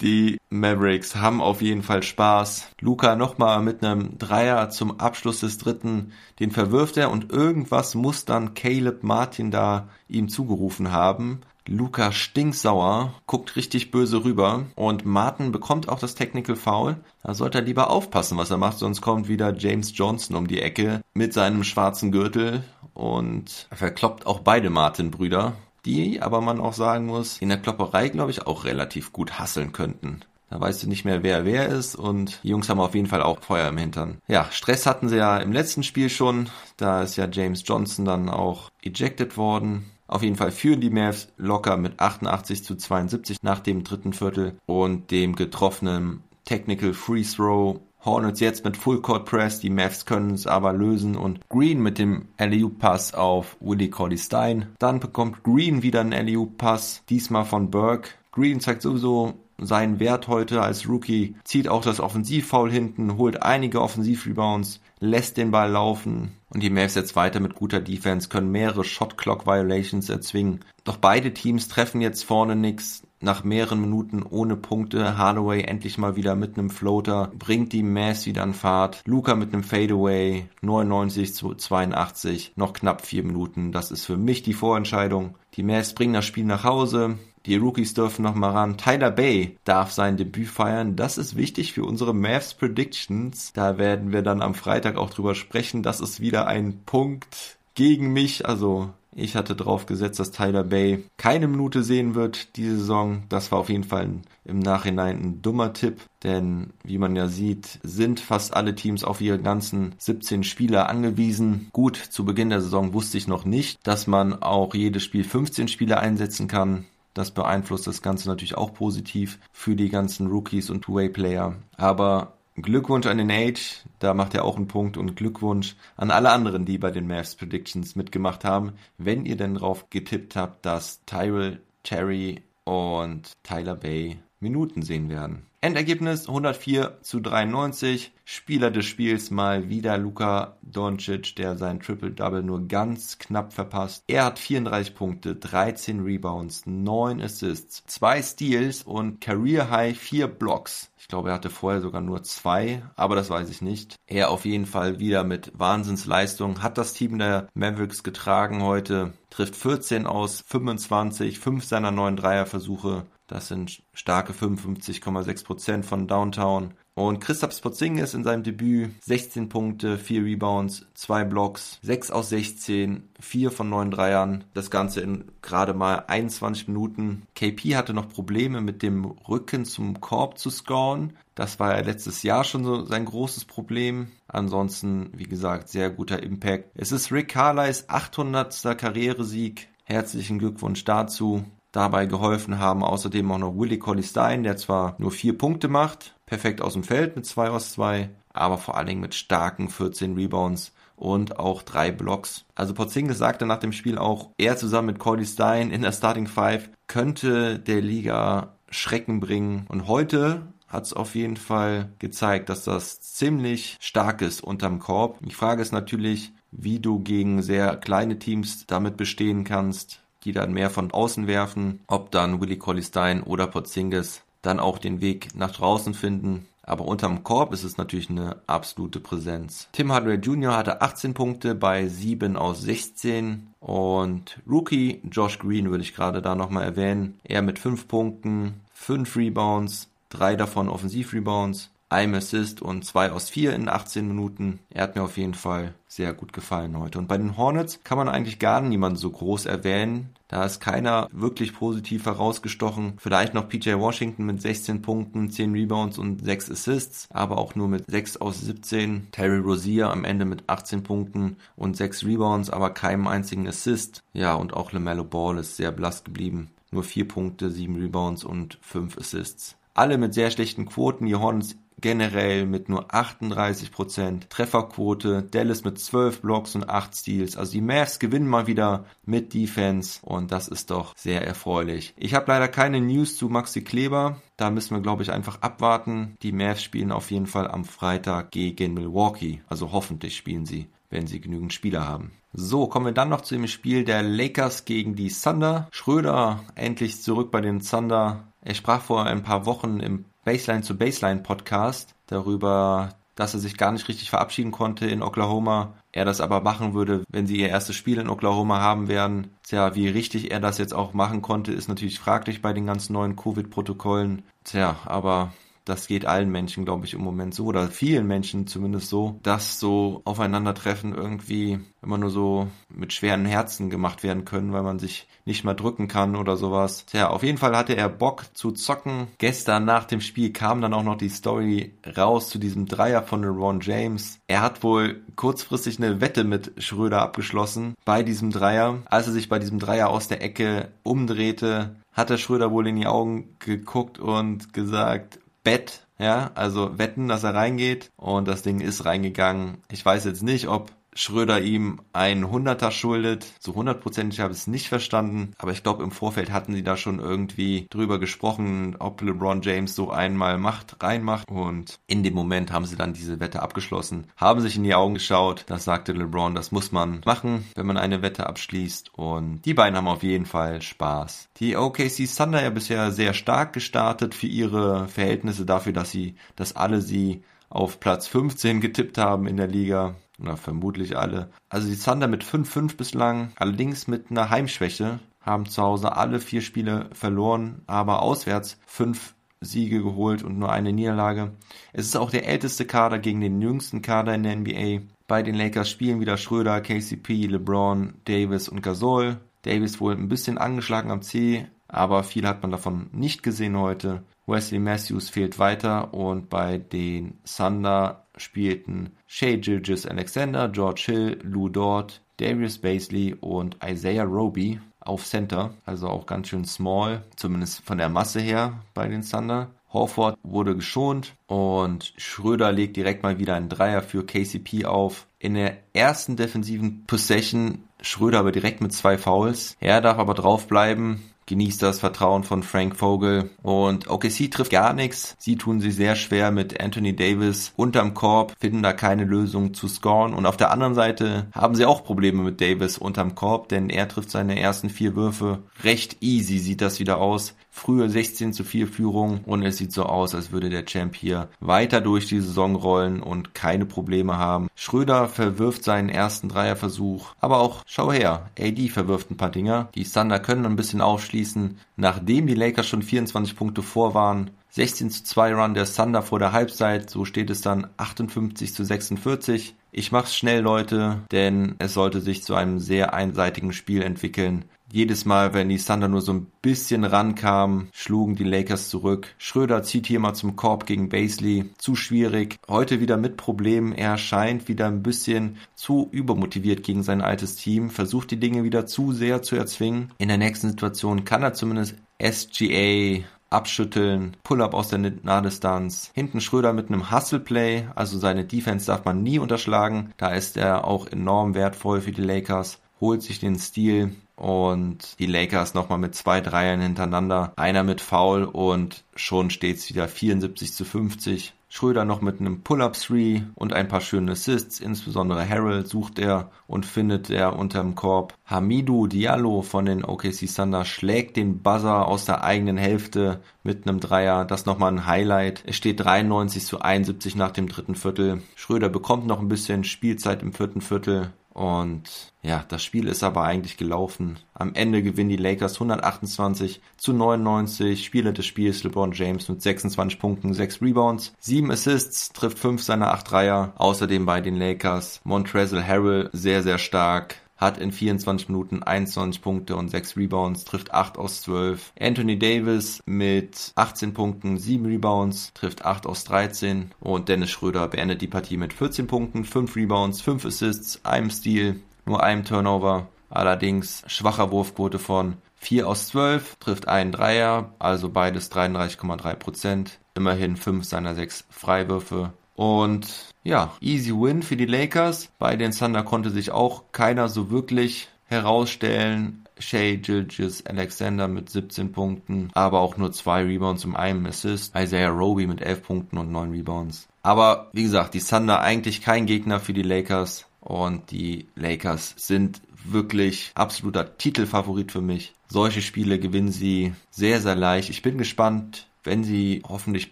Die 0.02 0.38
Mavericks 0.52 1.16
haben 1.16 1.42
auf 1.42 1.62
jeden 1.62 1.82
Fall 1.82 2.04
Spaß. 2.04 2.70
Luca 2.82 3.16
nochmal 3.16 3.64
mit 3.64 3.84
einem 3.84 4.20
Dreier 4.20 4.70
zum 4.70 5.00
Abschluss 5.00 5.40
des 5.40 5.58
dritten. 5.58 6.12
Den 6.40 6.52
verwirft 6.52 6.98
er 6.98 7.10
und 7.10 7.32
irgendwas 7.32 7.96
muss 7.96 8.24
dann 8.24 8.54
Caleb 8.54 9.04
Martin 9.04 9.50
da 9.50 9.90
ihm 10.08 10.30
zugerufen 10.30 10.92
haben. 10.92 11.42
Luca 11.68 12.12
stinksauer, 12.12 13.14
guckt 13.26 13.56
richtig 13.56 13.92
böse 13.92 14.24
rüber 14.24 14.68
und 14.76 15.06
Martin 15.06 15.52
bekommt 15.52 15.90
auch 15.90 16.00
das 16.00 16.16
Technical 16.16 16.56
Foul. 16.56 16.98
Da 17.24 17.34
sollte 17.34 17.58
er 17.58 17.64
lieber 17.64 17.90
aufpassen, 17.90 18.38
was 18.38 18.52
er 18.52 18.58
macht, 18.58 18.78
sonst 18.78 19.02
kommt 19.02 19.28
wieder 19.28 19.54
James 19.58 19.98
Johnson 19.98 20.38
um 20.38 20.48
die 20.48 20.62
Ecke 20.62 21.02
mit 21.14 21.34
seinem 21.34 21.64
schwarzen 21.64 22.12
Gürtel 22.12 22.64
und 22.94 23.68
verkloppt 23.72 24.26
auch 24.26 24.40
beide 24.40 24.70
Martin-Brüder 24.70 25.56
die 25.88 26.22
aber 26.22 26.42
man 26.42 26.60
auch 26.60 26.74
sagen 26.74 27.06
muss, 27.06 27.40
in 27.40 27.50
der 27.50 27.58
Klopperei, 27.58 28.10
glaube 28.10 28.32
ich, 28.32 28.46
auch 28.46 28.66
relativ 28.66 29.14
gut 29.14 29.40
hasseln 29.40 29.72
könnten. 29.72 30.20
Da 30.50 30.60
weißt 30.62 30.84
du 30.84 30.88
nicht 30.88 31.04
mehr, 31.04 31.24
wer 31.24 31.46
wer 31.46 31.68
ist 31.68 31.96
und 31.96 32.40
die 32.44 32.50
Jungs 32.50 32.70
haben 32.70 32.80
auf 32.80 32.96
jeden 32.96 33.08
Fall 33.08 33.22
auch 33.22 33.42
Feuer 33.42 33.68
im 33.68 33.78
Hintern. 33.78 34.20
Ja, 34.28 34.48
Stress 34.52 34.86
hatten 34.86 35.10
sie 35.10 35.18
ja 35.18 35.38
im 35.38 35.52
letzten 35.52 35.84
Spiel 35.84 36.10
schon. 36.10 36.50
Da 36.78 37.02
ist 37.02 37.18
ja 37.18 37.28
James 37.30 37.64
Johnson 37.66 38.06
dann 38.06 38.30
auch 38.30 38.70
ejected 38.82 39.36
worden. 39.36 39.92
Auf 40.08 40.24
jeden 40.24 40.38
Fall 40.38 40.52
führen 40.52 40.80
die 40.80 40.90
Mavs 40.90 41.28
locker 41.36 41.76
mit 41.76 42.00
88 42.00 42.64
zu 42.64 42.76
72 42.76 43.38
nach 43.42 43.60
dem 43.60 43.84
dritten 43.84 44.14
Viertel 44.14 44.58
und 44.66 45.12
dem 45.12 45.36
getroffenen 45.36 46.24
Technical 46.46 46.94
Free 46.94 47.24
Throw 47.24 47.82
Hornets 48.08 48.40
jetzt 48.40 48.66
mit 48.66 48.76
Full 48.76 49.02
Court 49.02 49.26
Press, 49.26 49.60
die 49.60 49.70
Mavs 49.70 50.08
können 50.08 50.34
es 50.34 50.48
aber 50.48 50.74
lösen 50.74 51.16
und 51.16 51.48
Green 51.50 51.80
mit 51.82 52.00
dem 52.00 52.30
LEU 52.40 52.70
Pass 52.70 53.14
auf 53.14 53.58
Willie 53.60 53.90
Cordy 53.90 54.18
Stein. 54.18 54.68
Dann 54.80 55.00
bekommt 55.00 55.44
Green 55.44 55.84
wieder 55.84 56.02
einen 56.02 56.26
LEU 56.26 56.46
Pass, 56.46 57.04
diesmal 57.10 57.46
von 57.46 57.70
Burke. 57.70 58.10
Green 58.32 58.60
zeigt 58.60 58.82
sowieso 58.82 59.36
seinen 59.60 60.00
Wert 60.00 60.28
heute 60.28 60.62
als 60.62 60.88
Rookie, 60.88 61.36
zieht 61.44 61.68
auch 61.68 61.84
das 61.84 62.00
Offensivfoul 62.00 62.72
hinten, 62.72 63.18
holt 63.18 63.44
einige 63.44 63.82
Offensivrebounds, 63.82 64.82
lässt 65.00 65.38
den 65.38 65.52
Ball 65.52 65.70
laufen 65.70 66.32
und 66.50 66.64
die 66.64 66.70
Mavs 66.70 66.96
jetzt 66.96 67.16
weiter 67.16 67.40
mit 67.40 67.56
guter 67.56 67.82
Defense 67.82 68.30
können 68.30 68.52
mehrere 68.52 68.84
Shot 68.84 69.18
Clock 69.18 69.46
Violations 69.46 70.10
erzwingen. 70.10 70.62
Doch 70.84 70.98
beide 70.98 71.34
Teams 71.34 71.68
treffen 71.68 72.02
jetzt 72.02 72.24
vorne 72.24 72.56
nix. 72.56 73.04
Nach 73.20 73.44
mehreren 73.44 73.82
Minuten 73.82 74.24
ohne 74.24 74.56
Punkte, 74.56 75.18
Hardaway 75.18 75.62
endlich 75.62 75.98
mal 75.98 76.16
wieder 76.16 76.36
mit 76.36 76.58
einem 76.58 76.70
Floater, 76.70 77.32
bringt 77.38 77.74
die 77.74 77.82
Mavs 77.82 78.28
wieder 78.28 78.44
an 78.44 78.54
Fahrt. 78.54 79.02
Luca 79.06 79.34
mit 79.34 79.54
einem 79.54 79.64
Fadeaway, 79.64 80.48
99 80.62 81.34
zu 81.34 81.56
82, 81.56 82.54
noch 82.56 82.74
knapp 82.74 83.06
vier 83.06 83.24
Minuten. 83.24 83.72
Das 83.72 83.90
ist 83.90 84.06
für 84.06 84.18
mich 84.18 84.44
die 84.44 84.54
Vorentscheidung. 84.54 85.36
Die 85.56 85.64
Mavs 85.64 85.94
bringen 85.94 86.14
das 86.14 86.26
Spiel 86.26 86.46
nach 86.46 86.64
Hause. 86.64 87.18
Die 87.48 87.56
Rookies 87.56 87.94
dürfen 87.94 88.24
noch 88.24 88.36
mal 88.36 88.52
ran. 88.52 88.78
Tyler 88.78 89.10
Bay 89.10 89.58
darf 89.64 89.92
sein 89.92 90.18
Debüt 90.18 90.50
feiern. 90.50 90.96
Das 90.96 91.18
ist 91.18 91.38
wichtig 91.38 91.74
für 91.74 91.86
unsere 91.86 92.14
Mavs 92.14 92.54
Predictions. 92.54 93.54
Da 93.54 93.78
werden 93.78 94.12
wir 94.12 94.22
dann 94.22 94.42
am 94.42 94.54
Freitag 94.54 94.98
auch 94.98 95.10
drüber 95.10 95.34
sprechen. 95.34 95.82
Das 95.82 96.02
ist 96.02 96.20
wieder 96.20 96.46
ein 96.46 96.82
Punkt 96.86 97.58
gegen 97.74 98.12
mich. 98.12 98.46
Also 98.46 98.90
ich 99.18 99.36
hatte 99.36 99.56
drauf 99.56 99.88
gesetzt, 99.88 100.20
dass 100.20 100.32
Tyler 100.32 100.64
Bay 100.64 101.04
keine 101.18 101.48
Minute 101.48 101.84
sehen 101.84 102.14
wird 102.14 102.56
diese 102.56 102.78
Saison. 102.78 103.24
Das 103.30 103.52
war 103.52 103.60
auf 103.60 103.70
jeden 103.70 103.84
Fall 103.84 104.10
im 104.46 104.60
Nachhinein 104.60 105.20
ein 105.20 105.42
dummer 105.42 105.74
Tipp, 105.74 106.02
denn 106.24 106.72
wie 106.84 107.00
man 107.00 107.16
ja 107.16 107.28
sieht, 107.28 107.80
sind 107.82 108.20
fast 108.20 108.56
alle 108.56 108.76
Teams 108.76 109.04
auf 109.04 109.20
ihre 109.20 109.40
ganzen 109.40 109.96
17 109.98 110.44
Spieler 110.44 110.88
angewiesen. 110.88 111.70
Gut, 111.74 111.98
zu 111.98 112.26
Beginn 112.26 112.52
der 112.52 112.62
Saison 112.62 112.94
wusste 112.94 113.18
ich 113.18 113.28
noch 113.28 113.44
nicht, 113.44 113.80
dass 113.84 114.06
man 114.06 114.42
auch 114.42 114.76
jedes 114.76 115.04
Spiel 115.04 115.24
15 115.24 115.68
Spieler 115.68 116.00
einsetzen 116.00 116.48
kann. 116.48 116.86
Das 117.16 117.32
beeinflusst 117.32 117.88
das 117.88 118.04
Ganze 118.04 118.30
natürlich 118.30 118.56
auch 118.56 118.76
positiv 118.76 119.40
für 119.52 119.76
die 119.76 119.90
ganzen 119.90 120.28
Rookies 120.28 120.70
und 120.70 120.84
Two-Way-Player. 120.84 121.56
Aber 121.76 122.37
Glückwunsch 122.60 123.06
an 123.06 123.20
den 123.20 123.30
Age, 123.30 123.84
da 124.00 124.16
macht 124.16 124.34
er 124.34 124.44
auch 124.44 124.58
einen 124.58 124.68
Punkt 124.68 124.98
und 124.98 125.16
Glückwunsch 125.16 125.76
an 125.96 126.10
alle 126.10 126.32
anderen, 126.32 126.66
die 126.66 126.80
bei 126.80 126.90
den 126.90 127.08
Mavs 127.08 127.36
Predictions 127.36 127.96
mitgemacht 127.96 128.44
haben. 128.44 128.74
Wenn 128.98 129.26
ihr 129.26 129.38
denn 129.38 129.56
drauf 129.56 129.90
getippt 129.92 130.36
habt, 130.36 130.66
dass 130.66 131.06
Tyrell, 131.06 131.62
Terry 131.84 132.42
und 132.64 133.32
Tyler 133.44 133.76
Bay 133.76 134.18
Minuten 134.40 134.82
sehen 134.82 135.10
werden. 135.10 135.46
Endergebnis 135.62 136.28
104 136.28 136.98
zu 137.02 137.20
93. 137.20 138.12
Spieler 138.30 138.72
des 138.72 138.86
Spiels 138.86 139.32
mal 139.32 139.70
wieder 139.70 139.98
Luka 139.98 140.58
Doncic, 140.62 141.38
der 141.38 141.56
sein 141.56 141.80
Triple-Double 141.80 142.44
nur 142.44 142.68
ganz 142.68 143.20
knapp 143.20 143.54
verpasst. 143.54 144.04
Er 144.08 144.26
hat 144.26 144.38
34 144.38 144.96
Punkte, 144.96 145.36
13 145.36 146.02
Rebounds, 146.02 146.66
9 146.66 147.22
Assists, 147.22 147.84
2 147.88 148.22
Steals 148.22 148.84
und 148.84 149.22
Career 149.22 149.70
High 149.70 149.98
4 149.98 150.28
Blocks. 150.28 150.92
Ich 150.98 151.08
glaube, 151.08 151.30
er 151.30 151.36
hatte 151.36 151.50
vorher 151.50 151.80
sogar 151.80 152.02
nur 152.02 152.22
zwei, 152.24 152.84
aber 152.98 153.16
das 153.16 153.30
weiß 153.30 153.50
ich 153.50 153.62
nicht. 153.62 153.96
Er 154.08 154.30
auf 154.30 154.44
jeden 154.44 154.66
Fall 154.66 155.00
wieder 155.00 155.24
mit 155.24 155.58
Wahnsinnsleistung, 155.58 156.62
hat 156.62 156.78
das 156.78 156.92
Team 156.92 157.20
der 157.20 157.48
Mavericks 157.54 158.04
getragen 158.04 158.62
heute, 158.62 159.14
trifft 159.30 159.56
14 159.56 160.06
aus 160.06 160.44
25, 160.46 161.40
5 161.40 161.64
seiner 161.64 161.92
9 161.92 162.18
Dreierversuche, 162.18 163.06
das 163.28 163.48
sind 163.48 163.84
starke 163.94 164.34
55,6 164.34 165.46
Prozent 165.46 165.86
von 165.86 166.08
Downtown. 166.08 166.74
Und 166.98 167.20
Christoph 167.20 167.62
Porzingis 167.62 168.16
in 168.16 168.24
seinem 168.24 168.42
Debüt 168.42 168.90
16 169.04 169.50
Punkte, 169.50 170.00
4 170.00 170.24
Rebounds, 170.24 170.88
2 170.96 171.26
Blocks, 171.26 171.78
6 171.84 172.10
aus 172.10 172.30
16, 172.30 173.08
4 173.20 173.52
von 173.52 173.70
9 173.70 173.92
Dreiern. 173.92 174.46
Das 174.56 174.72
Ganze 174.72 175.02
in 175.02 175.26
gerade 175.44 175.76
mal 175.76 176.06
21 176.08 176.68
Minuten. 176.68 177.22
KP 177.36 177.76
hatte 177.76 177.94
noch 177.94 178.10
Probleme 178.10 178.62
mit 178.62 178.82
dem 178.82 179.06
Rücken 179.06 179.64
zum 179.66 180.02
Korb 180.02 180.40
zu 180.40 180.50
scoren. 180.50 181.14
Das 181.36 181.60
war 181.60 181.78
ja 181.78 181.84
letztes 181.84 182.24
Jahr 182.24 182.44
schon 182.44 182.64
so 182.64 182.84
sein 182.84 183.06
großes 183.06 183.46
Problem. 183.46 184.08
Ansonsten, 184.28 185.12
wie 185.16 185.26
gesagt, 185.26 185.70
sehr 185.70 185.92
guter 185.92 186.24
Impact. 186.24 186.72
Es 186.74 186.92
ist 186.92 187.12
Rick 187.12 187.28
Carlys 187.28 187.88
800. 187.90 188.76
Karrieresieg. 188.76 189.68
Herzlichen 189.84 190.40
Glückwunsch 190.40 190.84
dazu 190.84 191.46
dabei 191.72 192.08
geholfen 192.08 192.58
haben. 192.58 192.84
Außerdem 192.84 193.32
auch 193.32 193.38
noch 193.38 193.56
Willie 193.56 193.78
Colley 193.78 194.02
Stein, 194.02 194.42
der 194.42 194.58
zwar 194.58 194.96
nur 194.98 195.12
vier 195.12 195.38
Punkte 195.38 195.68
macht, 195.68 196.17
perfekt 196.28 196.62
aus 196.62 196.74
dem 196.74 196.84
Feld 196.84 197.16
mit 197.16 197.26
zwei 197.26 197.50
aus 197.50 197.72
zwei, 197.72 198.10
aber 198.32 198.60
vor 198.60 198.78
allen 198.78 198.86
Dingen 198.86 199.02
mit 199.02 199.16
starken 199.16 199.70
14 199.70 200.14
Rebounds 200.14 200.74
und 200.96 201.40
auch 201.40 201.64
drei 201.64 201.92
Blocks. 201.92 202.46
Also 202.54 202.76
Porzingis 202.76 203.18
sagte 203.18 203.48
nach 203.48 203.60
dem 203.60 203.72
Spiel 203.72 203.98
auch, 203.98 204.30
er 204.38 204.58
zusammen 204.58 204.88
mit 204.88 205.00
Cody 205.00 205.26
Stein 205.26 205.72
in 205.72 205.82
der 205.82 205.92
Starting 205.92 206.28
Five 206.28 206.70
könnte 206.86 207.58
der 207.58 207.82
Liga 207.82 208.54
Schrecken 208.70 209.20
bringen. 209.20 209.66
Und 209.70 209.88
heute 209.88 210.54
hat 210.68 210.84
es 210.84 210.94
auf 210.94 211.16
jeden 211.16 211.38
Fall 211.38 211.90
gezeigt, 212.00 212.50
dass 212.50 212.66
das 212.66 213.00
ziemlich 213.00 213.78
stark 213.80 214.22
ist 214.22 214.42
unterm 214.42 214.80
Korb. 214.80 215.20
Die 215.22 215.34
Frage 215.34 215.62
ist 215.62 215.72
natürlich, 215.72 216.34
wie 216.52 216.80
du 216.80 217.00
gegen 217.00 217.42
sehr 217.42 217.78
kleine 217.78 218.20
Teams 218.20 218.68
damit 218.68 218.98
bestehen 218.98 219.44
kannst 219.44 220.02
die 220.24 220.34
dann 220.34 220.52
mehr 220.52 220.70
von 220.70 220.92
außen 220.92 221.26
werfen, 221.26 221.80
ob 221.88 222.12
dann 222.12 222.42
Willie 222.42 222.58
Collistein 222.58 223.24
oder 223.24 223.48
Porzingis 223.48 224.24
dann 224.42 224.60
auch 224.60 224.78
den 224.78 225.02
Weg 225.02 225.36
nach 225.36 225.52
draußen 225.52 225.94
finden. 225.94 226.48
Aber 226.64 226.86
unterm 226.86 227.24
Korb 227.24 227.54
ist 227.54 227.64
es 227.64 227.78
natürlich 227.78 228.10
eine 228.10 228.42
absolute 228.46 229.00
Präsenz. 229.00 229.70
Tim 229.72 229.94
Hardaway 229.94 230.18
Jr. 230.18 230.58
hatte 230.58 230.82
18 230.82 231.14
Punkte 231.14 231.56
bei 231.56 231.88
7 231.88 232.36
aus 232.36 232.62
16 232.62 233.48
und 233.62 234.40
Rookie 234.46 235.02
Josh 235.10 235.40
Green 235.40 235.70
würde 235.70 235.84
ich 235.84 235.96
gerade 235.96 236.22
da 236.22 236.36
nochmal 236.36 236.66
erwähnen. 236.66 237.20
Er 237.24 237.42
mit 237.42 237.58
5 237.58 237.88
Punkten, 237.88 238.56
5 238.74 239.16
Rebounds, 239.16 239.88
3 240.10 240.36
davon 240.36 240.68
Offensivrebounds 240.68 241.72
einem 241.90 242.16
Assist 242.16 242.62
und 242.62 242.86
zwei 242.86 243.12
aus 243.12 243.30
vier 243.30 243.54
in 243.54 243.70
18 243.70 244.08
Minuten. 244.08 244.60
Er 244.70 244.84
hat 244.84 244.96
mir 244.96 245.04
auf 245.04 245.18
jeden 245.18 245.34
Fall 245.34 245.74
sehr 245.88 246.14
gut 246.14 246.34
gefallen 246.34 246.78
heute. 246.78 247.00
Und 247.00 247.08
bei 247.08 247.18
den 247.18 247.38
Hornets 247.38 247.80
kann 247.84 247.98
man 247.98 248.10
eigentlich 248.10 248.40
gar 248.40 248.62
niemanden 248.62 248.98
so 248.98 249.10
groß 249.10 249.46
erwähnen. 249.46 250.10
Da 250.28 250.44
ist 250.44 250.60
keiner 250.60 251.08
wirklich 251.12 251.54
positiv 251.54 252.06
herausgestochen. 252.06 252.96
Vielleicht 252.98 253.34
noch 253.34 253.48
PJ 253.48 253.76
Washington 253.76 254.26
mit 254.26 254.42
16 254.42 254.82
Punkten, 254.82 255.30
10 255.32 255.54
Rebounds 255.54 255.98
und 255.98 256.24
6 256.24 256.52
Assists, 256.52 257.08
aber 257.12 257.38
auch 257.38 257.56
nur 257.56 257.70
mit 257.70 257.90
6 257.90 258.18
aus 258.18 258.42
17. 258.42 259.08
Terry 259.12 259.38
Rozier 259.38 259.90
am 259.90 260.04
Ende 260.04 260.26
mit 260.26 260.44
18 260.48 260.84
Punkten 260.84 261.38
und 261.56 261.78
6 261.78 262.04
Rebounds, 262.04 262.50
aber 262.50 262.72
keinem 262.72 263.08
einzigen 263.08 263.48
Assist. 263.48 264.04
Ja, 264.12 264.34
und 264.34 264.54
auch 264.54 264.74
LaMelo 264.74 265.06
Ball 265.06 265.38
ist 265.38 265.56
sehr 265.56 265.72
blass 265.72 266.04
geblieben. 266.04 266.52
Nur 266.72 266.84
4 266.84 267.08
Punkte, 267.08 267.50
7 267.50 267.78
Rebounds 267.78 268.26
und 268.26 268.60
5 268.62 268.98
Assists. 268.98 269.56
Alle 269.74 269.98
mit 269.98 270.14
sehr 270.14 270.32
schlechten 270.32 270.66
Quoten. 270.66 271.06
Die 271.06 271.16
Hornets 271.16 271.56
generell 271.80 272.46
mit 272.46 272.70
nur 272.70 272.92
38% 272.92 274.30
Trefferquote, 274.30 275.24
Dallas 275.24 275.64
mit 275.64 275.80
12 275.80 276.22
Blocks 276.22 276.56
und 276.56 276.70
8 276.70 276.96
Steals. 276.96 277.38
Also 277.38 277.52
die 277.54 277.62
Mavs 277.62 278.00
gewinnen 278.00 278.28
mal 278.28 278.48
wieder 278.48 278.86
mit 279.06 279.34
Defense 279.34 280.00
und 280.02 280.32
das 280.32 280.48
ist 280.48 280.72
doch 280.72 280.96
sehr 280.98 281.26
erfreulich. 281.26 281.94
Ich 281.98 282.14
habe 282.14 282.32
leider 282.32 282.48
keine 282.48 282.82
News 282.82 283.18
zu 283.18 283.30
Maxi 283.30 283.62
Kleber. 283.62 284.22
Da 284.38 284.50
müssen 284.50 284.76
wir, 284.76 284.82
glaube 284.82 285.04
ich, 285.04 285.12
einfach 285.12 285.42
abwarten. 285.42 286.18
Die 286.22 286.32
Mavs 286.32 286.64
spielen 286.64 286.92
auf 286.92 287.12
jeden 287.12 287.28
Fall 287.28 287.48
am 287.48 287.66
Freitag 287.66 288.32
gegen 288.32 288.74
Milwaukee. 288.74 289.42
Also 289.48 289.72
hoffentlich 289.72 290.16
spielen 290.18 290.46
sie, 290.46 290.68
wenn 290.90 291.08
sie 291.08 291.22
genügend 291.22 291.54
Spieler 291.54 291.88
haben. 291.88 292.12
So, 292.34 292.68
kommen 292.68 292.86
wir 292.86 292.94
dann 292.94 293.10
noch 293.10 293.22
zu 293.22 293.36
dem 293.36 293.48
Spiel 293.48 293.84
der 293.84 294.04
Lakers 294.04 294.66
gegen 294.66 294.96
die 294.96 295.10
Thunder. 295.10 295.68
Schröder 295.72 296.44
endlich 296.56 297.02
zurück 297.02 297.32
bei 297.32 297.42
den 297.42 297.62
Thunder. 297.62 298.28
Er 298.42 298.54
sprach 298.54 298.82
vor 298.82 299.06
ein 299.06 299.24
paar 299.24 299.46
Wochen 299.46 299.80
im 299.80 300.06
Baseline 300.28 300.62
zu 300.62 300.78
Baseline 300.78 301.22
Podcast 301.22 301.96
darüber, 302.08 302.90
dass 303.16 303.34
er 303.34 303.40
sich 303.40 303.56
gar 303.56 303.72
nicht 303.72 303.88
richtig 303.88 304.10
verabschieden 304.10 304.52
konnte 304.52 304.86
in 304.86 305.02
Oklahoma. 305.02 305.76
Er 305.94 306.04
das 306.04 306.20
aber 306.20 306.42
machen 306.42 306.74
würde, 306.74 307.06
wenn 307.08 307.28
sie 307.28 307.38
ihr 307.38 307.48
erstes 307.48 307.78
Spiel 307.78 307.98
in 307.98 308.10
Oklahoma 308.10 308.60
haben 308.60 308.90
werden. 308.90 309.38
Tja, 309.44 309.74
wie 309.74 309.88
richtig 309.88 310.30
er 310.30 310.42
das 310.42 310.58
jetzt 310.58 310.74
auch 310.74 310.94
machen 310.94 311.22
konnte, 311.22 311.54
ist 311.54 311.70
natürlich 311.70 311.98
fraglich 311.98 312.42
bei 312.42 312.52
den 312.52 312.66
ganzen 312.66 312.92
neuen 312.92 313.16
Covid-Protokollen. 313.16 314.24
Tja, 314.44 314.76
aber 314.84 315.32
das 315.68 315.88
geht 315.88 316.06
allen 316.06 316.32
Menschen, 316.32 316.66
glaube 316.66 316.86
ich, 316.86 316.94
im 316.94 317.02
Moment 317.02 317.34
so, 317.34 317.46
oder 317.46 317.68
vielen 317.68 318.08
Menschen 318.08 318.48
zumindest 318.48 318.90
so, 318.90 319.20
dass 319.24 319.60
so 319.60 320.02
Aufeinandertreffen 320.06 320.96
irgendwie 320.96 321.60
immer 321.82 321.98
nur 321.98 322.10
so 322.10 322.48
mit 322.70 322.94
schweren 322.94 323.26
Herzen 323.26 323.70
gemacht 323.70 324.04
werden 324.04 324.26
können, 324.26 324.54
weil 324.54 324.64
man 324.64 324.80
sich 324.80 325.08
nicht 325.26 325.44
mal 325.44 325.54
drücken 325.54 325.88
kann 325.88 326.16
oder 326.16 326.38
sowas. 326.38 326.86
Tja, 326.86 327.10
auf 327.10 327.24
jeden 327.24 327.38
Fall 327.38 327.56
hatte 327.56 327.76
er 327.76 327.90
Bock 327.90 328.26
zu 328.34 328.52
zocken. 328.52 329.08
Gestern 329.18 329.66
nach 329.66 329.86
dem 329.86 330.02
Spiel 330.02 330.32
kam 330.32 330.62
dann 330.62 330.74
auch 330.74 330.84
noch 330.84 330.98
die 330.98 331.10
Story 331.10 331.74
raus 331.98 332.30
zu 332.30 332.40
diesem 332.40 332.66
Dreier 332.66 333.04
von 333.04 333.22
LeBron 333.22 333.60
James. 333.62 334.20
Er 334.28 334.42
hat 334.42 334.64
wohl 334.64 335.02
kurzfristig 335.16 335.78
eine 335.78 336.02
Wette 336.02 336.24
mit 336.24 336.54
Schröder 336.64 337.02
abgeschlossen 337.02 337.76
bei 337.86 338.04
diesem 338.04 338.32
Dreier. 338.32 338.80
Als 338.86 339.08
er 339.08 339.14
sich 339.14 339.30
bei 339.30 339.40
diesem 339.40 339.60
Dreier 339.60 339.90
aus 339.90 340.08
der 340.08 340.22
Ecke 340.22 340.70
umdrehte, 340.84 341.76
hat 341.92 342.10
der 342.10 342.18
Schröder 342.18 342.52
wohl 342.52 342.68
in 342.68 342.76
die 342.76 342.88
Augen 342.88 343.36
geguckt 343.40 344.00
und 344.00 344.54
gesagt, 344.54 345.20
Bett, 345.48 345.88
ja, 345.98 346.32
also 346.36 346.78
wetten, 346.78 347.08
dass 347.08 347.24
er 347.24 347.34
reingeht 347.34 347.92
und 347.96 348.28
das 348.28 348.42
Ding 348.42 348.60
ist 348.60 348.84
reingegangen. 348.84 349.64
Ich 349.72 349.86
weiß 349.86 350.04
jetzt 350.04 350.22
nicht, 350.22 350.50
ob 350.50 350.72
Schröder 350.98 351.40
ihm 351.42 351.80
ein 351.94 352.26
100er 352.26 352.72
schuldet. 352.72 353.28
So 353.40 353.54
hundertprozentig 353.54 354.20
habe 354.20 354.34
ich 354.34 354.40
es 354.40 354.48
nicht 354.48 354.68
verstanden, 354.68 355.34
aber 355.38 355.52
ich 355.52 355.62
glaube 355.62 355.84
im 355.84 355.92
Vorfeld 355.92 356.32
hatten 356.32 356.56
sie 356.56 356.64
da 356.64 356.76
schon 356.76 356.98
irgendwie 356.98 357.68
drüber 357.70 358.00
gesprochen, 358.00 358.76
ob 358.80 359.02
LeBron 359.02 359.44
James 359.44 359.76
so 359.76 359.92
einmal 359.92 360.40
macht, 360.40 360.82
reinmacht 360.82 361.30
und 361.30 361.78
in 361.86 362.02
dem 362.02 362.16
Moment 362.16 362.52
haben 362.52 362.66
sie 362.66 362.76
dann 362.76 362.94
diese 362.94 363.20
Wette 363.20 363.44
abgeschlossen, 363.44 364.08
haben 364.18 364.42
sich 364.42 364.56
in 364.56 364.64
die 364.64 364.74
Augen 364.74 364.96
geschaut, 364.96 365.46
das 365.48 365.66
sagte 365.66 365.94
LeBron, 365.94 366.34
das 366.34 366.52
muss 366.52 366.72
man 366.72 367.02
machen, 367.06 367.46
wenn 367.54 367.68
man 367.68 367.78
eine 367.78 368.02
Wette 368.02 368.26
abschließt 368.26 368.96
und 368.96 369.42
die 369.46 369.54
beiden 369.54 369.78
haben 369.78 369.88
auf 369.88 370.02
jeden 370.02 370.26
Fall 370.26 370.64
Spaß. 370.64 371.30
Die 371.38 371.56
OKC 371.56 372.08
Thunder 372.08 372.42
ja 372.42 372.50
bisher 372.50 372.92
sehr 372.92 373.14
stark 373.14 373.54
gestartet 373.54 374.16
für 374.16 374.28
ihre 374.28 374.88
Verhältnisse 374.88 375.46
dafür, 375.46 375.74
dass 375.74 375.92
sie, 375.92 376.16
dass 376.36 376.56
alle 376.56 376.82
sie 376.82 377.22
auf 377.50 377.80
Platz 377.80 378.08
15 378.08 378.62
getippt 378.62 378.98
haben 378.98 379.28
in 379.28 379.38
der 379.38 379.48
Liga. 379.48 379.96
Oder 380.20 380.38
vermutlich 380.38 380.98
alle. 380.98 381.30
Also 381.50 381.70
die 381.70 381.78
Thunder 381.78 382.08
mit 382.08 382.24
5-5 382.24 382.76
bislang, 382.76 383.32
allerdings 383.36 383.88
mit 383.88 384.10
einer 384.10 384.30
Heimschwäche, 384.30 385.00
haben 385.22 385.46
zu 385.46 385.62
Hause 385.62 385.96
alle 385.96 386.20
vier 386.20 386.42
Spiele 386.42 386.90
verloren, 386.94 387.62
aber 387.68 388.02
auswärts 388.02 388.60
fünf 388.66 389.14
Siege 389.42 389.84
geholt 389.84 390.24
und 390.24 390.40
nur 390.40 390.52
eine 390.52 390.74
Niederlage. 390.74 391.34
Es 391.74 391.86
ist 391.86 391.96
auch 391.96 392.10
der 392.10 392.28
älteste 392.28 392.66
Kader 392.66 392.98
gegen 392.98 393.22
den 393.22 393.42
jüngsten 393.42 393.82
Kader 393.82 394.16
in 394.16 394.24
der 394.24 394.36
NBA. 394.36 394.82
Bei 395.08 395.22
den 395.22 395.36
Lakers 395.36 395.70
spielen 395.70 396.00
wieder 396.00 396.18
Schröder, 396.18 396.60
KCP, 396.62 397.28
LeBron, 397.28 397.94
Davis 398.06 398.50
und 398.50 398.62
Gasol. 398.62 399.18
Davis 399.44 399.80
wohl 399.80 399.94
ein 399.94 400.10
bisschen 400.10 400.38
angeschlagen 400.38 400.92
am 400.92 401.02
C, 401.02 401.48
aber 401.68 402.04
viel 402.04 402.28
hat 402.28 402.42
man 402.42 402.52
davon 402.52 402.90
nicht 402.92 403.22
gesehen 403.22 403.58
heute. 403.58 404.04
Wesley 404.26 404.60
Matthews 404.60 405.10
fehlt 405.10 405.40
weiter 405.40 405.94
und 405.94 406.30
bei 406.30 406.58
den 406.58 407.18
Thunder 407.24 408.07
spielten 408.18 408.92
Shea 409.06 409.38
Gilgis 409.38 409.86
Alexander, 409.86 410.50
George 410.50 410.84
Hill, 410.86 411.20
Lou 411.24 411.50
Dort, 411.50 412.02
Darius 412.18 412.58
Basley 412.58 413.16
und 413.20 413.58
Isaiah 413.64 414.04
Roby 414.04 414.60
auf 414.80 415.06
Center, 415.06 415.54
also 415.66 415.88
auch 415.90 416.06
ganz 416.06 416.30
schön 416.30 416.46
small, 416.46 417.04
zumindest 417.16 417.62
von 417.62 417.78
der 417.78 417.90
Masse 417.90 418.20
her 418.20 418.62
bei 418.74 418.88
den 418.88 419.02
Thunder. 419.02 419.52
Horford 419.72 420.18
wurde 420.24 420.56
geschont 420.56 421.16
und 421.28 421.94
Schröder 421.98 422.52
legt 422.52 422.78
direkt 422.78 423.04
mal 423.04 423.20
wieder 423.20 423.36
einen 423.36 423.50
Dreier 423.50 423.82
für 423.82 424.06
KCP 424.06 424.66
auf. 424.66 425.08
In 425.20 425.34
der 425.34 425.58
ersten 425.74 426.16
defensiven 426.16 426.86
Possession 426.88 427.64
Schröder 427.82 428.20
aber 428.20 428.32
direkt 428.32 428.62
mit 428.62 428.74
zwei 428.74 428.98
Fouls. 428.98 429.56
Er 429.60 429.82
darf 429.82 430.00
aber 430.00 430.14
draufbleiben 430.14 431.02
genießt 431.28 431.62
das 431.62 431.80
Vertrauen 431.80 432.24
von 432.24 432.42
Frank 432.42 432.76
Vogel. 432.76 433.30
Und 433.44 433.90
OKC 433.90 434.32
trifft 434.32 434.52
gar 434.52 434.74
nichts. 434.74 435.16
Sie 435.20 435.36
tun 435.36 435.62
sich 435.62 435.76
sehr 435.76 435.96
schwer 435.96 436.32
mit 436.32 436.60
Anthony 436.60 436.96
Davis 436.96 437.54
unterm 437.56 437.94
Korb, 437.94 438.34
finden 438.40 438.64
da 438.64 438.74
keine 438.74 439.04
Lösung 439.04 439.54
zu 439.54 439.68
scoren. 439.68 440.14
Und 440.14 440.26
auf 440.26 440.38
der 440.38 440.52
anderen 440.52 440.74
Seite 440.74 441.28
haben 441.34 441.56
sie 441.56 441.66
auch 441.66 441.84
Probleme 441.84 442.24
mit 442.24 442.42
Davis 442.42 442.78
unterm 442.78 443.14
Korb, 443.14 443.50
denn 443.50 443.70
er 443.70 443.88
trifft 443.88 444.10
seine 444.10 444.40
ersten 444.40 444.70
vier 444.70 444.96
Würfe 444.96 445.44
recht 445.64 445.98
easy, 446.02 446.40
sieht 446.40 446.62
das 446.62 446.80
wieder 446.80 446.98
aus 446.98 447.36
frühe 447.58 447.90
16 447.90 448.34
zu 448.34 448.44
4 448.44 448.68
Führung 448.68 449.22
und 449.26 449.44
es 449.44 449.58
sieht 449.58 449.74
so 449.74 449.84
aus, 449.84 450.14
als 450.14 450.32
würde 450.32 450.50
der 450.50 450.66
Champ 450.66 450.96
hier 450.96 451.28
weiter 451.40 451.82
durch 451.82 452.08
die 452.08 452.20
Saison 452.20 452.56
rollen 452.56 453.02
und 453.02 453.34
keine 453.34 453.66
Probleme 453.66 454.18
haben. 454.18 454.48
Schröder 454.56 455.08
verwirft 455.08 455.64
seinen 455.64 455.90
ersten 455.90 456.30
Dreierversuch, 456.30 457.16
aber 457.20 457.40
auch, 457.40 457.64
schau 457.66 457.92
her, 457.92 458.30
AD 458.40 458.70
verwirft 458.70 459.12
ein 459.12 459.18
paar 459.18 459.32
Dinger. 459.32 459.70
Die 459.76 459.84
Thunder 459.84 460.20
können 460.20 460.46
ein 460.46 460.56
bisschen 460.56 460.82
aufschließen, 460.82 461.58
nachdem 461.76 462.28
die 462.28 462.36
Lakers 462.36 462.68
schon 462.68 462.84
24 462.84 463.36
Punkte 463.36 463.64
vor 463.64 463.94
waren. 463.94 464.32
16 464.52 464.90
zu 464.90 465.04
2 465.04 465.36
Run 465.36 465.54
der 465.54 465.66
Thunder 465.66 466.02
vor 466.02 466.20
der 466.20 466.32
Halbzeit, 466.32 466.90
so 466.90 467.06
steht 467.06 467.30
es 467.30 467.42
dann 467.42 467.68
58 467.78 468.54
zu 468.54 468.64
46. 468.64 469.56
Ich 469.72 469.92
mach's 469.92 470.16
schnell, 470.16 470.42
Leute, 470.42 471.02
denn 471.12 471.56
es 471.60 471.74
sollte 471.74 472.02
sich 472.02 472.24
zu 472.24 472.34
einem 472.34 472.60
sehr 472.60 472.94
einseitigen 472.94 473.54
Spiel 473.54 473.84
entwickeln. 473.84 474.46
Jedes 474.70 475.06
Mal, 475.06 475.34
wenn 475.34 475.48
die 475.48 475.58
Thunder 475.58 475.88
nur 475.88 476.02
so 476.02 476.12
ein 476.12 476.28
bisschen 476.42 476.84
rankamen, 476.84 477.70
schlugen 477.72 478.16
die 478.16 478.26
Lakers 478.26 478.68
zurück. 478.68 479.16
Schröder 479.18 479.64
zieht 479.64 479.88
hier 479.88 480.02
mal 480.02 480.14
zum 480.14 480.36
Korb 480.36 480.66
gegen 480.66 480.90
Basley. 480.90 481.50
Zu 481.58 481.76
schwierig. 481.76 482.38
Heute 482.50 482.82
wieder 482.82 482.98
mit 482.98 483.16
Problemen. 483.16 483.72
Er 483.72 483.98
scheint 483.98 484.50
wieder 484.50 484.68
ein 484.68 484.84
bisschen 484.84 485.38
zu 485.56 485.88
übermotiviert 485.92 486.64
gegen 486.64 486.84
sein 486.84 487.02
altes 487.02 487.38
Team. 487.38 487.70
Versucht 487.70 488.12
die 488.12 488.20
Dinge 488.20 488.44
wieder 488.44 488.66
zu 488.66 488.92
sehr 488.92 489.22
zu 489.22 489.38
erzwingen. 489.38 489.94
In 490.00 490.10
der 490.10 490.18
nächsten 490.18 490.50
Situation 490.50 491.06
kann 491.06 491.24
er 491.24 491.34
zumindest 491.34 491.76
SGA 492.02 493.06
abschütteln, 493.30 494.16
Pull-up 494.24 494.54
aus 494.54 494.70
der 494.70 494.80
Nahdistanz, 494.80 495.92
hinten 495.94 496.22
Schröder 496.22 496.54
mit 496.54 496.70
einem 496.70 496.92
Hustle-Play, 496.92 497.68
also 497.76 497.98
seine 497.98 498.26
Defense 498.26 498.68
darf 498.68 498.86
man 498.86 499.04
nie 499.04 499.20
unterschlagen, 499.20 499.94
da 499.98 500.14
ist 500.14 500.38
er 500.38 500.66
auch 500.66 500.88
enorm 500.88 501.36
wertvoll 501.36 501.82
für 501.82 501.92
die 501.92 502.04
Lakers, 502.04 502.60
holt 502.80 503.02
sich 503.02 503.20
den 503.20 503.38
Stil, 503.38 503.96
und 504.18 505.00
die 505.00 505.06
Lakers 505.06 505.54
nochmal 505.54 505.78
mit 505.78 505.96
zwei 505.96 506.22
Dreiern 506.22 506.60
hintereinander, 506.60 507.34
einer 507.36 507.64
mit 507.64 507.82
Foul 507.82 508.24
und 508.24 508.84
schon 508.96 509.30
steht's 509.30 509.70
wieder 509.70 509.88
74 509.88 510.54
zu 510.54 510.66
50. 510.66 511.34
Schröder 511.50 511.86
noch 511.86 512.02
mit 512.02 512.20
einem 512.20 512.42
Pull-Up-Three 512.42 513.22
und 513.36 513.54
ein 513.54 513.70
paar 513.70 513.80
schöne 513.80 514.12
Assists, 514.12 514.60
insbesondere 514.60 515.30
Harold 515.30 515.68
sucht 515.68 515.98
er 515.98 516.30
und 516.46 516.66
findet 516.66 517.10
er 517.10 517.38
unterm 517.38 517.74
Korb. 517.74 518.16
Hamidou 518.26 518.88
Diallo 518.88 519.44
von 519.44 519.66
den 519.66 519.86
OKC 519.86 520.28
Thunder 520.28 520.66
schlägt 520.66 521.16
den 521.16 521.42
Buzzer 521.44 521.88
aus 521.88 522.04
der 522.04 522.24
eigenen 522.26 522.58
Hälfte 522.58 523.22
mit 523.44 523.66
einem 523.66 523.80
Dreier. 523.80 524.26
Das 524.26 524.46
nochmal 524.46 524.74
ein 524.74 524.86
Highlight. 524.88 525.44
Es 525.46 525.56
steht 525.56 525.80
93 525.80 526.44
zu 526.44 526.60
71 526.60 527.16
nach 527.16 527.32
dem 527.32 527.48
dritten 527.48 527.76
Viertel. 527.76 528.24
Schröder 528.36 528.68
bekommt 528.68 529.08
noch 529.08 529.22
ein 529.22 529.30
bisschen 529.30 529.64
Spielzeit 529.64 530.24
im 530.24 530.34
vierten 530.34 530.60
Viertel. 530.60 531.14
Und 531.38 532.14
ja, 532.24 532.44
das 532.48 532.64
Spiel 532.64 532.88
ist 532.88 533.04
aber 533.04 533.22
eigentlich 533.22 533.58
gelaufen. 533.58 534.18
Am 534.34 534.56
Ende 534.56 534.82
gewinnen 534.82 535.12
die 535.12 535.18
Lakers 535.18 535.54
128 535.54 536.62
zu 536.78 536.94
99. 536.94 537.86
Spieler 537.86 538.12
des 538.12 538.26
Spiels 538.26 538.64
LeBron 538.64 538.92
James 538.92 539.30
mit 539.30 539.44
26 539.44 540.00
Punkten, 540.00 540.34
6 540.34 540.64
Rebounds, 540.64 541.14
7 541.20 541.52
Assists, 541.52 542.10
trifft 542.10 542.40
5 542.40 542.64
seiner 542.64 542.92
8 542.92 543.12
Dreier. 543.12 543.54
Außerdem 543.58 544.08
bei 544.08 544.20
den 544.20 544.36
Lakers 544.36 545.00
Montrezl 545.04 545.64
Harrell 545.64 546.10
sehr, 546.12 546.42
sehr 546.42 546.58
stark 546.58 547.18
hat 547.38 547.58
in 547.58 547.72
24 547.72 548.30
Minuten 548.30 548.64
21 548.64 549.22
Punkte 549.22 549.56
und 549.56 549.70
6 549.70 549.96
Rebounds, 549.96 550.44
trifft 550.44 550.74
8 550.74 550.98
aus 550.98 551.22
12. 551.22 551.74
Anthony 551.80 552.20
Davis 552.20 552.82
mit 552.86 553.52
18 553.56 553.94
Punkten, 553.94 554.38
7 554.38 554.66
Rebounds, 554.66 555.32
trifft 555.34 555.64
8 555.64 555.86
aus 555.86 556.04
13 556.06 556.72
und 556.80 557.10
Dennis 557.10 557.30
Schröder 557.30 557.68
beendet 557.68 558.02
die 558.02 558.08
Partie 558.08 558.38
mit 558.38 558.54
14 558.54 558.88
Punkten, 558.88 559.24
5 559.24 559.56
Rebounds, 559.56 560.02
5 560.02 560.26
Assists, 560.26 560.84
einem 560.84 561.10
Steal, 561.10 561.58
nur 561.86 562.04
einem 562.04 562.26
Turnover. 562.26 562.88
Allerdings 563.10 563.84
schwacher 563.88 564.32
Wurfquote 564.32 564.80
von 564.80 565.18
4 565.38 565.68
aus 565.68 565.88
12, 565.88 566.38
trifft 566.38 566.68
einen 566.68 566.92
Dreier, 566.92 567.54
also 567.60 567.90
beides 567.90 568.32
33,3 568.32 569.16
Prozent. 569.16 569.80
Immerhin 569.96 570.36
5 570.36 570.66
seiner 570.66 570.94
6 570.94 571.26
Freiwürfe 571.30 572.14
und 572.38 572.88
ja, 573.24 573.52
easy 573.62 573.92
win 573.92 574.22
für 574.22 574.38
die 574.38 574.46
Lakers. 574.46 575.10
Bei 575.18 575.36
den 575.36 575.52
Thunder 575.52 575.82
konnte 575.84 576.12
sich 576.12 576.32
auch 576.32 576.72
keiner 576.72 577.10
so 577.10 577.32
wirklich 577.32 577.90
herausstellen. 578.06 579.26
Shea 579.40 579.76
Gilgis 579.76 580.46
Alexander 580.46 581.08
mit 581.08 581.30
17 581.30 581.72
Punkten, 581.72 582.30
aber 582.34 582.60
auch 582.60 582.78
nur 582.78 582.92
zwei 582.92 583.24
Rebounds 583.24 583.66
und 583.66 583.76
einem 583.76 584.06
Assist. 584.06 584.56
Isaiah 584.56 584.90
Roby 584.90 585.28
mit 585.28 585.42
11 585.42 585.64
Punkten 585.64 585.98
und 585.98 586.12
9 586.12 586.32
Rebounds. 586.32 586.88
Aber 587.02 587.50
wie 587.54 587.64
gesagt, 587.64 587.96
die 587.96 588.02
Thunder 588.02 588.42
eigentlich 588.42 588.82
kein 588.82 589.08
Gegner 589.08 589.40
für 589.40 589.54
die 589.54 589.64
Lakers 589.64 590.26
und 590.40 590.92
die 590.92 591.28
Lakers 591.36 591.96
sind 591.98 592.42
wirklich 592.66 593.32
absoluter 593.34 593.98
Titelfavorit 593.98 594.72
für 594.72 594.82
mich. 594.82 595.14
Solche 595.28 595.62
Spiele 595.64 596.00
gewinnen 596.00 596.32
sie 596.32 596.74
sehr, 596.92 597.20
sehr 597.20 597.36
leicht. 597.36 597.70
Ich 597.70 597.82
bin 597.82 597.98
gespannt, 597.98 598.68
wenn 598.84 599.04
sie 599.04 599.42
hoffentlich 599.48 599.92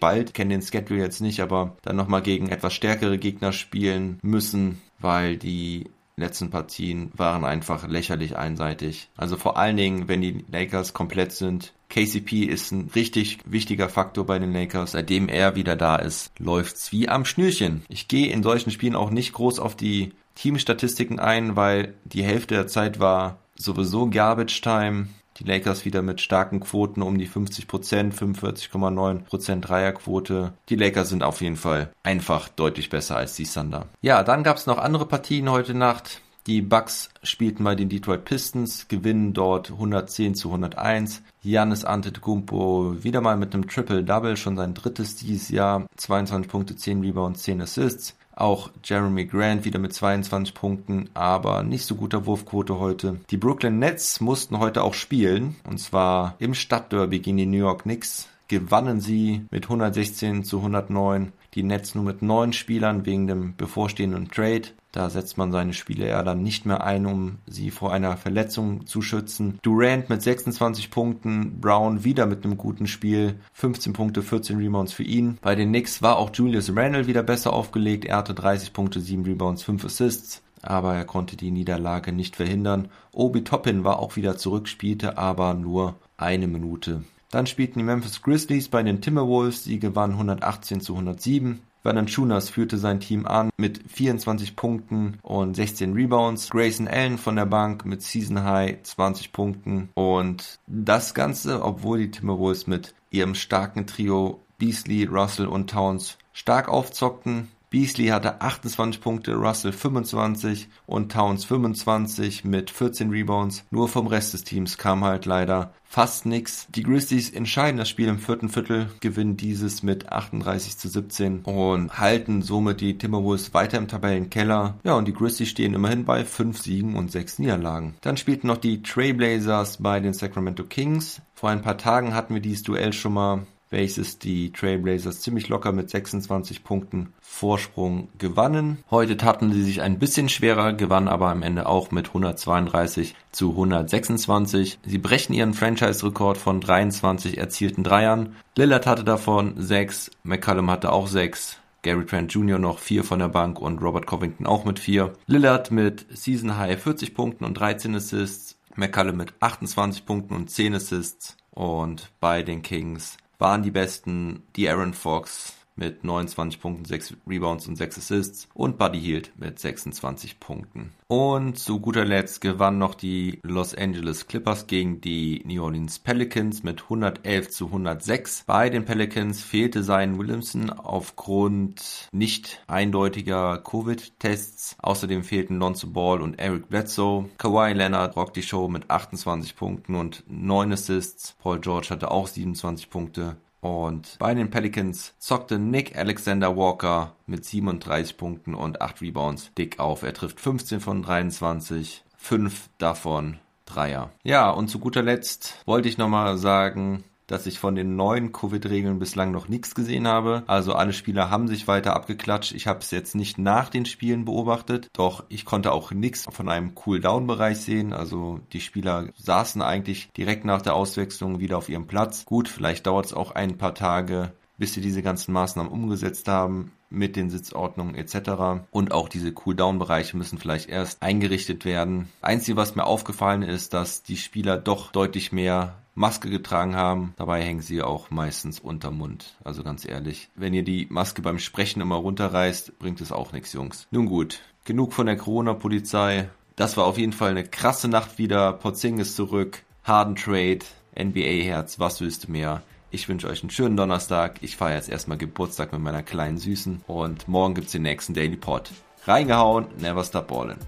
bald, 0.00 0.34
kennen 0.34 0.50
den 0.50 0.62
Schedule 0.62 1.00
jetzt 1.00 1.20
nicht, 1.20 1.40
aber 1.40 1.76
dann 1.82 1.96
nochmal 1.96 2.22
gegen 2.22 2.48
etwas 2.48 2.74
stärkere 2.74 3.18
Gegner 3.18 3.52
spielen 3.52 4.18
müssen, 4.22 4.80
weil 4.98 5.36
die 5.36 5.90
letzten 6.16 6.48
Partien 6.48 7.10
waren 7.14 7.44
einfach 7.44 7.86
lächerlich 7.86 8.36
einseitig. 8.36 9.10
Also 9.16 9.36
vor 9.36 9.58
allen 9.58 9.76
Dingen, 9.76 10.08
wenn 10.08 10.22
die 10.22 10.44
Lakers 10.50 10.94
komplett 10.94 11.32
sind. 11.32 11.74
KCP 11.90 12.44
ist 12.44 12.72
ein 12.72 12.90
richtig 12.94 13.38
wichtiger 13.44 13.88
Faktor 13.88 14.24
bei 14.24 14.38
den 14.38 14.52
Lakers. 14.52 14.92
Seitdem 14.92 15.28
er 15.28 15.56
wieder 15.56 15.76
da 15.76 15.96
ist, 15.96 16.32
läuft's 16.38 16.90
wie 16.90 17.08
am 17.08 17.26
Schnürchen. 17.26 17.82
Ich 17.88 18.08
gehe 18.08 18.32
in 18.32 18.42
solchen 18.42 18.70
Spielen 18.70 18.96
auch 18.96 19.10
nicht 19.10 19.34
groß 19.34 19.58
auf 19.58 19.76
die 19.76 20.12
Teamstatistiken 20.36 21.18
ein, 21.18 21.54
weil 21.54 21.94
die 22.04 22.24
Hälfte 22.24 22.54
der 22.54 22.66
Zeit 22.66 22.98
war 22.98 23.38
sowieso 23.54 24.08
Garbage 24.08 24.60
Time. 24.62 25.08
Die 25.38 25.44
Lakers 25.44 25.84
wieder 25.84 26.02
mit 26.02 26.20
starken 26.20 26.60
Quoten 26.60 27.02
um 27.02 27.18
die 27.18 27.26
50 27.26 27.66
Prozent, 27.66 28.14
45,9 28.14 29.24
Prozent 29.24 29.68
Dreierquote. 29.68 30.54
Die 30.68 30.76
Lakers 30.76 31.10
sind 31.10 31.22
auf 31.22 31.40
jeden 31.40 31.56
Fall 31.56 31.92
einfach 32.02 32.48
deutlich 32.48 32.88
besser 32.88 33.16
als 33.16 33.34
die 33.36 33.44
Thunder. 33.44 33.86
Ja, 34.00 34.22
dann 34.22 34.42
gab 34.42 34.56
es 34.56 34.66
noch 34.66 34.78
andere 34.78 35.06
Partien 35.06 35.50
heute 35.50 35.74
Nacht. 35.74 36.22
Die 36.46 36.62
Bucks 36.62 37.10
spielten 37.24 37.64
bei 37.64 37.74
den 37.74 37.88
Detroit 37.88 38.24
Pistons, 38.24 38.86
gewinnen 38.86 39.32
dort 39.32 39.72
110 39.72 40.36
zu 40.36 40.48
101. 40.48 41.22
Giannis 41.42 41.84
Antetokounmpo 41.84 43.02
wieder 43.02 43.20
mal 43.20 43.36
mit 43.36 43.52
einem 43.52 43.66
Triple-Double, 43.66 44.36
schon 44.36 44.56
sein 44.56 44.72
drittes 44.72 45.16
dieses 45.16 45.48
Jahr. 45.48 45.86
22 45.96 46.48
Punkte, 46.48 46.76
10 46.76 47.00
Rebounds, 47.00 47.42
10 47.42 47.62
Assists. 47.62 48.16
Auch 48.36 48.70
Jeremy 48.84 49.24
Grant 49.24 49.64
wieder 49.64 49.78
mit 49.78 49.94
22 49.94 50.54
Punkten, 50.54 51.08
aber 51.14 51.62
nicht 51.62 51.86
so 51.86 51.94
guter 51.94 52.26
Wurfquote 52.26 52.78
heute. 52.78 53.18
Die 53.30 53.38
Brooklyn 53.38 53.78
Nets 53.78 54.20
mussten 54.20 54.58
heute 54.58 54.82
auch 54.82 54.94
spielen, 54.94 55.56
und 55.68 55.78
zwar 55.78 56.36
im 56.38 56.54
Stadtderby 56.54 57.18
gegen 57.20 57.38
die 57.38 57.46
New 57.46 57.58
York 57.58 57.82
Knicks 57.82 58.28
gewannen 58.48 59.00
sie 59.00 59.44
mit 59.50 59.64
116 59.64 60.44
zu 60.44 60.58
109. 60.58 61.32
Die 61.54 61.62
Nets 61.62 61.94
nur 61.94 62.04
mit 62.04 62.22
neun 62.22 62.52
Spielern 62.52 63.06
wegen 63.06 63.26
dem 63.26 63.56
bevorstehenden 63.56 64.28
Trade. 64.28 64.68
Da 64.96 65.10
setzt 65.10 65.36
man 65.36 65.52
seine 65.52 65.74
Spiele 65.74 66.06
eher 66.06 66.22
dann 66.22 66.42
nicht 66.42 66.64
mehr 66.64 66.82
ein, 66.82 67.04
um 67.04 67.36
sie 67.46 67.70
vor 67.70 67.92
einer 67.92 68.16
Verletzung 68.16 68.86
zu 68.86 69.02
schützen. 69.02 69.58
Durant 69.60 70.08
mit 70.08 70.22
26 70.22 70.90
Punkten, 70.90 71.60
Brown 71.60 72.02
wieder 72.02 72.24
mit 72.24 72.46
einem 72.46 72.56
guten 72.56 72.86
Spiel, 72.86 73.34
15 73.52 73.92
Punkte, 73.92 74.22
14 74.22 74.56
Rebounds 74.56 74.94
für 74.94 75.02
ihn. 75.02 75.36
Bei 75.42 75.54
den 75.54 75.68
Knicks 75.68 76.00
war 76.00 76.16
auch 76.16 76.30
Julius 76.32 76.74
Randle 76.74 77.06
wieder 77.06 77.22
besser 77.22 77.52
aufgelegt. 77.52 78.06
Er 78.06 78.16
hatte 78.16 78.32
30 78.32 78.72
Punkte, 78.72 79.00
7 79.00 79.22
Rebounds, 79.26 79.62
5 79.64 79.84
Assists 79.84 80.42
aber 80.62 80.94
er 80.94 81.04
konnte 81.04 81.36
die 81.36 81.52
Niederlage 81.52 82.10
nicht 82.10 82.34
verhindern. 82.34 82.88
Obi 83.12 83.44
Toppin 83.44 83.84
war 83.84 84.00
auch 84.00 84.16
wieder 84.16 84.36
zurück, 84.36 84.66
spielte 84.66 85.16
aber 85.16 85.54
nur 85.54 85.94
eine 86.16 86.48
Minute. 86.48 87.04
Dann 87.30 87.46
spielten 87.46 87.78
die 87.78 87.84
Memphis 87.84 88.22
Grizzlies 88.22 88.68
bei 88.68 88.82
den 88.82 89.00
Timberwolves, 89.02 89.62
sie 89.62 89.78
gewannen 89.78 90.14
118 90.14 90.80
zu 90.80 90.94
107. 90.94 91.60
Valanciunas 91.86 92.50
führte 92.50 92.78
sein 92.78 92.98
Team 93.00 93.26
an 93.26 93.50
mit 93.56 93.80
24 93.88 94.56
Punkten 94.56 95.18
und 95.22 95.54
16 95.54 95.92
Rebounds. 95.92 96.50
Grayson 96.50 96.88
Allen 96.88 97.16
von 97.16 97.36
der 97.36 97.46
Bank 97.46 97.86
mit 97.86 98.02
Season 98.02 98.42
High 98.42 98.82
20 98.82 99.32
Punkten. 99.32 99.88
Und 99.94 100.58
das 100.66 101.14
Ganze, 101.14 101.62
obwohl 101.62 101.98
die 101.98 102.10
Timberwolves 102.10 102.66
mit 102.66 102.92
ihrem 103.10 103.36
starken 103.36 103.86
Trio 103.86 104.40
Beasley, 104.58 105.04
Russell 105.04 105.46
und 105.46 105.70
Towns 105.70 106.18
stark 106.32 106.68
aufzockten. 106.68 107.48
Beasley 107.70 108.08
hatte 108.08 108.40
28 108.40 109.00
Punkte, 109.00 109.34
Russell 109.34 109.72
25 109.72 110.68
und 110.86 111.10
Towns 111.10 111.44
25 111.44 112.44
mit 112.44 112.70
14 112.70 113.10
Rebounds. 113.10 113.64
Nur 113.70 113.88
vom 113.88 114.06
Rest 114.06 114.34
des 114.34 114.44
Teams 114.44 114.78
kam 114.78 115.04
halt 115.04 115.26
leider 115.26 115.72
fast 115.84 116.26
nix. 116.26 116.66
Die 116.68 116.82
Grizzlies 116.82 117.30
entscheiden 117.30 117.78
das 117.78 117.88
Spiel 117.88 118.08
im 118.08 118.18
vierten 118.18 118.48
Viertel, 118.48 118.90
gewinnen 119.00 119.36
dieses 119.36 119.82
mit 119.82 120.10
38 120.10 120.76
zu 120.76 120.88
17 120.88 121.40
und 121.40 121.98
halten 121.98 122.42
somit 122.42 122.80
die 122.80 122.98
Timberwolves 122.98 123.54
weiter 123.54 123.78
im 123.78 123.88
Tabellenkeller. 123.88 124.78
Ja, 124.84 124.94
und 124.94 125.08
die 125.08 125.14
Grizzlies 125.14 125.48
stehen 125.48 125.74
immerhin 125.74 126.04
bei 126.04 126.24
5 126.24 126.60
Siegen 126.60 126.96
und 126.96 127.10
6 127.10 127.38
Niederlagen. 127.40 127.94
Dann 128.00 128.16
spielten 128.16 128.46
noch 128.46 128.58
die 128.58 128.82
Trailblazers 128.82 129.78
bei 129.78 130.00
den 130.00 130.14
Sacramento 130.14 130.64
Kings. 130.64 131.20
Vor 131.34 131.50
ein 131.50 131.62
paar 131.62 131.78
Tagen 131.78 132.14
hatten 132.14 132.34
wir 132.34 132.40
dieses 132.40 132.62
Duell 132.62 132.92
schon 132.92 133.14
mal 133.14 133.46
welches 133.70 134.18
die 134.18 134.52
Trailblazers 134.52 135.20
ziemlich 135.20 135.48
locker 135.48 135.72
mit 135.72 135.90
26 135.90 136.64
Punkten 136.64 137.12
Vorsprung 137.20 138.08
gewannen. 138.18 138.78
Heute 138.90 139.16
taten 139.16 139.52
sie 139.52 139.62
sich 139.62 139.82
ein 139.82 139.98
bisschen 139.98 140.28
schwerer, 140.28 140.72
gewannen 140.72 141.08
aber 141.08 141.28
am 141.28 141.42
Ende 141.42 141.66
auch 141.66 141.90
mit 141.90 142.08
132 142.08 143.14
zu 143.32 143.50
126. 143.50 144.78
Sie 144.84 144.98
brechen 144.98 145.34
ihren 145.34 145.54
Franchise-Rekord 145.54 146.38
von 146.38 146.60
23 146.60 147.38
erzielten 147.38 147.84
Dreiern. 147.84 148.36
Lillard 148.56 148.86
hatte 148.86 149.04
davon 149.04 149.54
6, 149.56 150.10
McCallum 150.22 150.70
hatte 150.70 150.92
auch 150.92 151.08
6. 151.08 151.58
Gary 151.82 152.04
Trent 152.04 152.32
Jr. 152.32 152.58
noch 152.58 152.80
4 152.80 153.04
von 153.04 153.20
der 153.20 153.28
Bank 153.28 153.60
und 153.60 153.80
Robert 153.80 154.06
Covington 154.06 154.46
auch 154.46 154.64
mit 154.64 154.78
4. 154.80 155.12
Lillard 155.26 155.70
mit 155.70 156.06
Season 156.10 156.56
High 156.56 156.82
40 156.82 157.14
Punkten 157.14 157.44
und 157.44 157.54
13 157.54 157.94
Assists. 157.94 158.58
McCallum 158.74 159.16
mit 159.16 159.34
28 159.40 160.04
Punkten 160.04 160.34
und 160.34 160.50
10 160.50 160.74
Assists. 160.74 161.36
Und 161.50 162.10
bei 162.20 162.42
den 162.42 162.62
Kings 162.62 163.16
waren 163.38 163.62
die 163.62 163.70
besten 163.70 164.46
die 164.56 164.68
Aaron 164.68 164.94
Fox 164.94 165.55
mit 165.76 166.04
29 166.04 166.60
Punkten, 166.60 166.84
6 166.84 167.16
Rebounds 167.26 167.68
und 167.68 167.76
6 167.76 167.98
Assists 167.98 168.48
und 168.54 168.78
Buddy 168.78 169.00
Hield 169.00 169.32
mit 169.36 169.58
26 169.58 170.40
Punkten. 170.40 170.92
Und 171.08 171.56
zu 171.58 171.78
guter 171.78 172.04
Letzt 172.04 172.40
gewannen 172.40 172.78
noch 172.78 172.94
die 172.94 173.38
Los 173.42 173.74
Angeles 173.74 174.26
Clippers 174.26 174.66
gegen 174.66 175.00
die 175.00 175.42
New 175.46 175.62
Orleans 175.62 176.00
Pelicans 176.00 176.64
mit 176.64 176.82
111 176.84 177.50
zu 177.50 177.66
106. 177.66 178.44
Bei 178.46 178.70
den 178.70 178.84
Pelicans 178.84 179.42
fehlte 179.42 179.84
sein 179.84 180.18
Williamson 180.18 180.70
aufgrund 180.70 182.08
nicht 182.10 182.64
eindeutiger 182.66 183.58
Covid-Tests. 183.58 184.76
Außerdem 184.80 185.22
fehlten 185.22 185.58
Lonzo 185.58 185.88
Ball 185.88 186.20
und 186.20 186.40
Eric 186.40 186.68
Bledsoe. 186.68 187.28
Kawhi 187.38 187.72
Leonard 187.72 188.16
rockt 188.16 188.36
die 188.36 188.42
Show 188.42 188.68
mit 188.68 188.90
28 188.90 189.54
Punkten 189.54 189.94
und 189.94 190.24
9 190.26 190.72
Assists. 190.72 191.36
Paul 191.38 191.60
George 191.60 191.88
hatte 191.90 192.10
auch 192.10 192.26
27 192.26 192.90
Punkte. 192.90 193.36
Und 193.60 194.16
bei 194.18 194.34
den 194.34 194.50
Pelicans 194.50 195.14
zockte 195.18 195.58
Nick 195.58 195.96
Alexander 195.96 196.56
Walker 196.56 197.16
mit 197.26 197.44
37 197.44 198.16
Punkten 198.16 198.54
und 198.54 198.80
8 198.80 199.00
Rebounds 199.00 199.52
dick 199.56 199.78
auf. 199.78 200.02
Er 200.02 200.14
trifft 200.14 200.40
15 200.40 200.80
von 200.80 201.02
23, 201.02 202.04
5 202.16 202.68
davon 202.78 203.38
Dreier. 203.64 204.10
Ja, 204.22 204.50
und 204.50 204.68
zu 204.68 204.78
guter 204.78 205.02
Letzt 205.02 205.60
wollte 205.66 205.88
ich 205.88 205.98
nochmal 205.98 206.38
sagen, 206.38 207.04
dass 207.26 207.46
ich 207.46 207.58
von 207.58 207.74
den 207.74 207.96
neuen 207.96 208.32
Covid-Regeln 208.32 208.98
bislang 208.98 209.30
noch 209.30 209.48
nichts 209.48 209.74
gesehen 209.74 210.06
habe. 210.06 210.44
Also 210.46 210.74
alle 210.74 210.92
Spieler 210.92 211.30
haben 211.30 211.48
sich 211.48 211.68
weiter 211.68 211.94
abgeklatscht. 211.94 212.52
Ich 212.52 212.66
habe 212.66 212.80
es 212.80 212.90
jetzt 212.90 213.14
nicht 213.14 213.38
nach 213.38 213.68
den 213.68 213.86
Spielen 213.86 214.24
beobachtet, 214.24 214.88
doch 214.92 215.24
ich 215.28 215.44
konnte 215.44 215.72
auch 215.72 215.92
nichts 215.92 216.26
von 216.30 216.48
einem 216.48 216.72
Cool-Down-Bereich 216.86 217.58
sehen. 217.58 217.92
Also 217.92 218.40
die 218.52 218.60
Spieler 218.60 219.08
saßen 219.16 219.62
eigentlich 219.62 220.12
direkt 220.12 220.44
nach 220.44 220.62
der 220.62 220.74
Auswechslung 220.74 221.40
wieder 221.40 221.58
auf 221.58 221.68
ihrem 221.68 221.86
Platz. 221.86 222.24
Gut, 222.24 222.48
vielleicht 222.48 222.86
dauert 222.86 223.06
es 223.06 223.14
auch 223.14 223.32
ein 223.32 223.58
paar 223.58 223.74
Tage, 223.74 224.32
bis 224.58 224.74
sie 224.74 224.80
diese 224.80 225.02
ganzen 225.02 225.32
Maßnahmen 225.32 225.70
umgesetzt 225.70 226.28
haben 226.28 226.72
mit 226.90 227.16
den 227.16 227.30
Sitzordnungen 227.30 227.94
etc. 227.94 228.64
Und 228.70 228.92
auch 228.92 229.08
diese 229.08 229.32
Cooldown-Bereiche 229.32 230.16
müssen 230.16 230.38
vielleicht 230.38 230.68
erst 230.68 231.02
eingerichtet 231.02 231.64
werden. 231.64 232.08
Einzige, 232.20 232.56
was 232.56 232.76
mir 232.76 232.84
aufgefallen 232.84 233.42
ist, 233.42 233.74
dass 233.74 234.02
die 234.02 234.16
Spieler 234.16 234.56
doch 234.56 234.92
deutlich 234.92 235.32
mehr 235.32 235.76
Maske 235.96 236.28
getragen 236.28 236.76
haben. 236.76 237.14
Dabei 237.16 237.42
hängen 237.42 237.62
sie 237.62 237.82
auch 237.82 238.10
meistens 238.10 238.60
unterm 238.60 238.98
Mund. 238.98 239.36
Also 239.42 239.62
ganz 239.64 239.88
ehrlich, 239.88 240.28
wenn 240.34 240.54
ihr 240.54 240.62
die 240.62 240.86
Maske 240.90 241.22
beim 241.22 241.38
Sprechen 241.38 241.80
immer 241.80 241.96
runterreißt, 241.96 242.78
bringt 242.78 243.00
es 243.00 243.12
auch 243.12 243.32
nichts, 243.32 243.52
Jungs. 243.54 243.88
Nun 243.90 244.06
gut, 244.06 244.40
genug 244.64 244.92
von 244.92 245.06
der 245.06 245.16
Corona-Polizei. 245.16 246.28
Das 246.54 246.76
war 246.76 246.84
auf 246.84 246.98
jeden 246.98 247.12
Fall 247.12 247.30
eine 247.30 247.44
krasse 247.44 247.88
Nacht 247.88 248.18
wieder. 248.18 248.52
Porzingis 248.52 249.16
zurück, 249.16 249.62
Harden 249.84 250.16
Trade, 250.16 250.60
NBA-Herz, 250.98 251.78
was 251.78 252.00
willst 252.00 252.24
du 252.24 252.32
mehr? 252.32 252.62
Ich 252.90 253.08
wünsche 253.08 253.28
euch 253.28 253.42
einen 253.42 253.50
schönen 253.50 253.76
Donnerstag. 253.76 254.38
Ich 254.42 254.56
feiere 254.56 254.76
jetzt 254.76 254.88
erstmal 254.88 255.18
Geburtstag 255.18 255.72
mit 255.72 255.82
meiner 255.82 256.02
kleinen 256.02 256.38
Süßen 256.38 256.82
und 256.86 257.26
morgen 257.26 257.54
gibt's 257.54 257.72
den 257.72 257.82
nächsten 257.82 258.14
Daily 258.14 258.36
Pod. 258.36 258.70
Reingehauen, 259.04 259.66
never 259.78 260.04
stop 260.04 260.28
ballin'. 260.28 260.58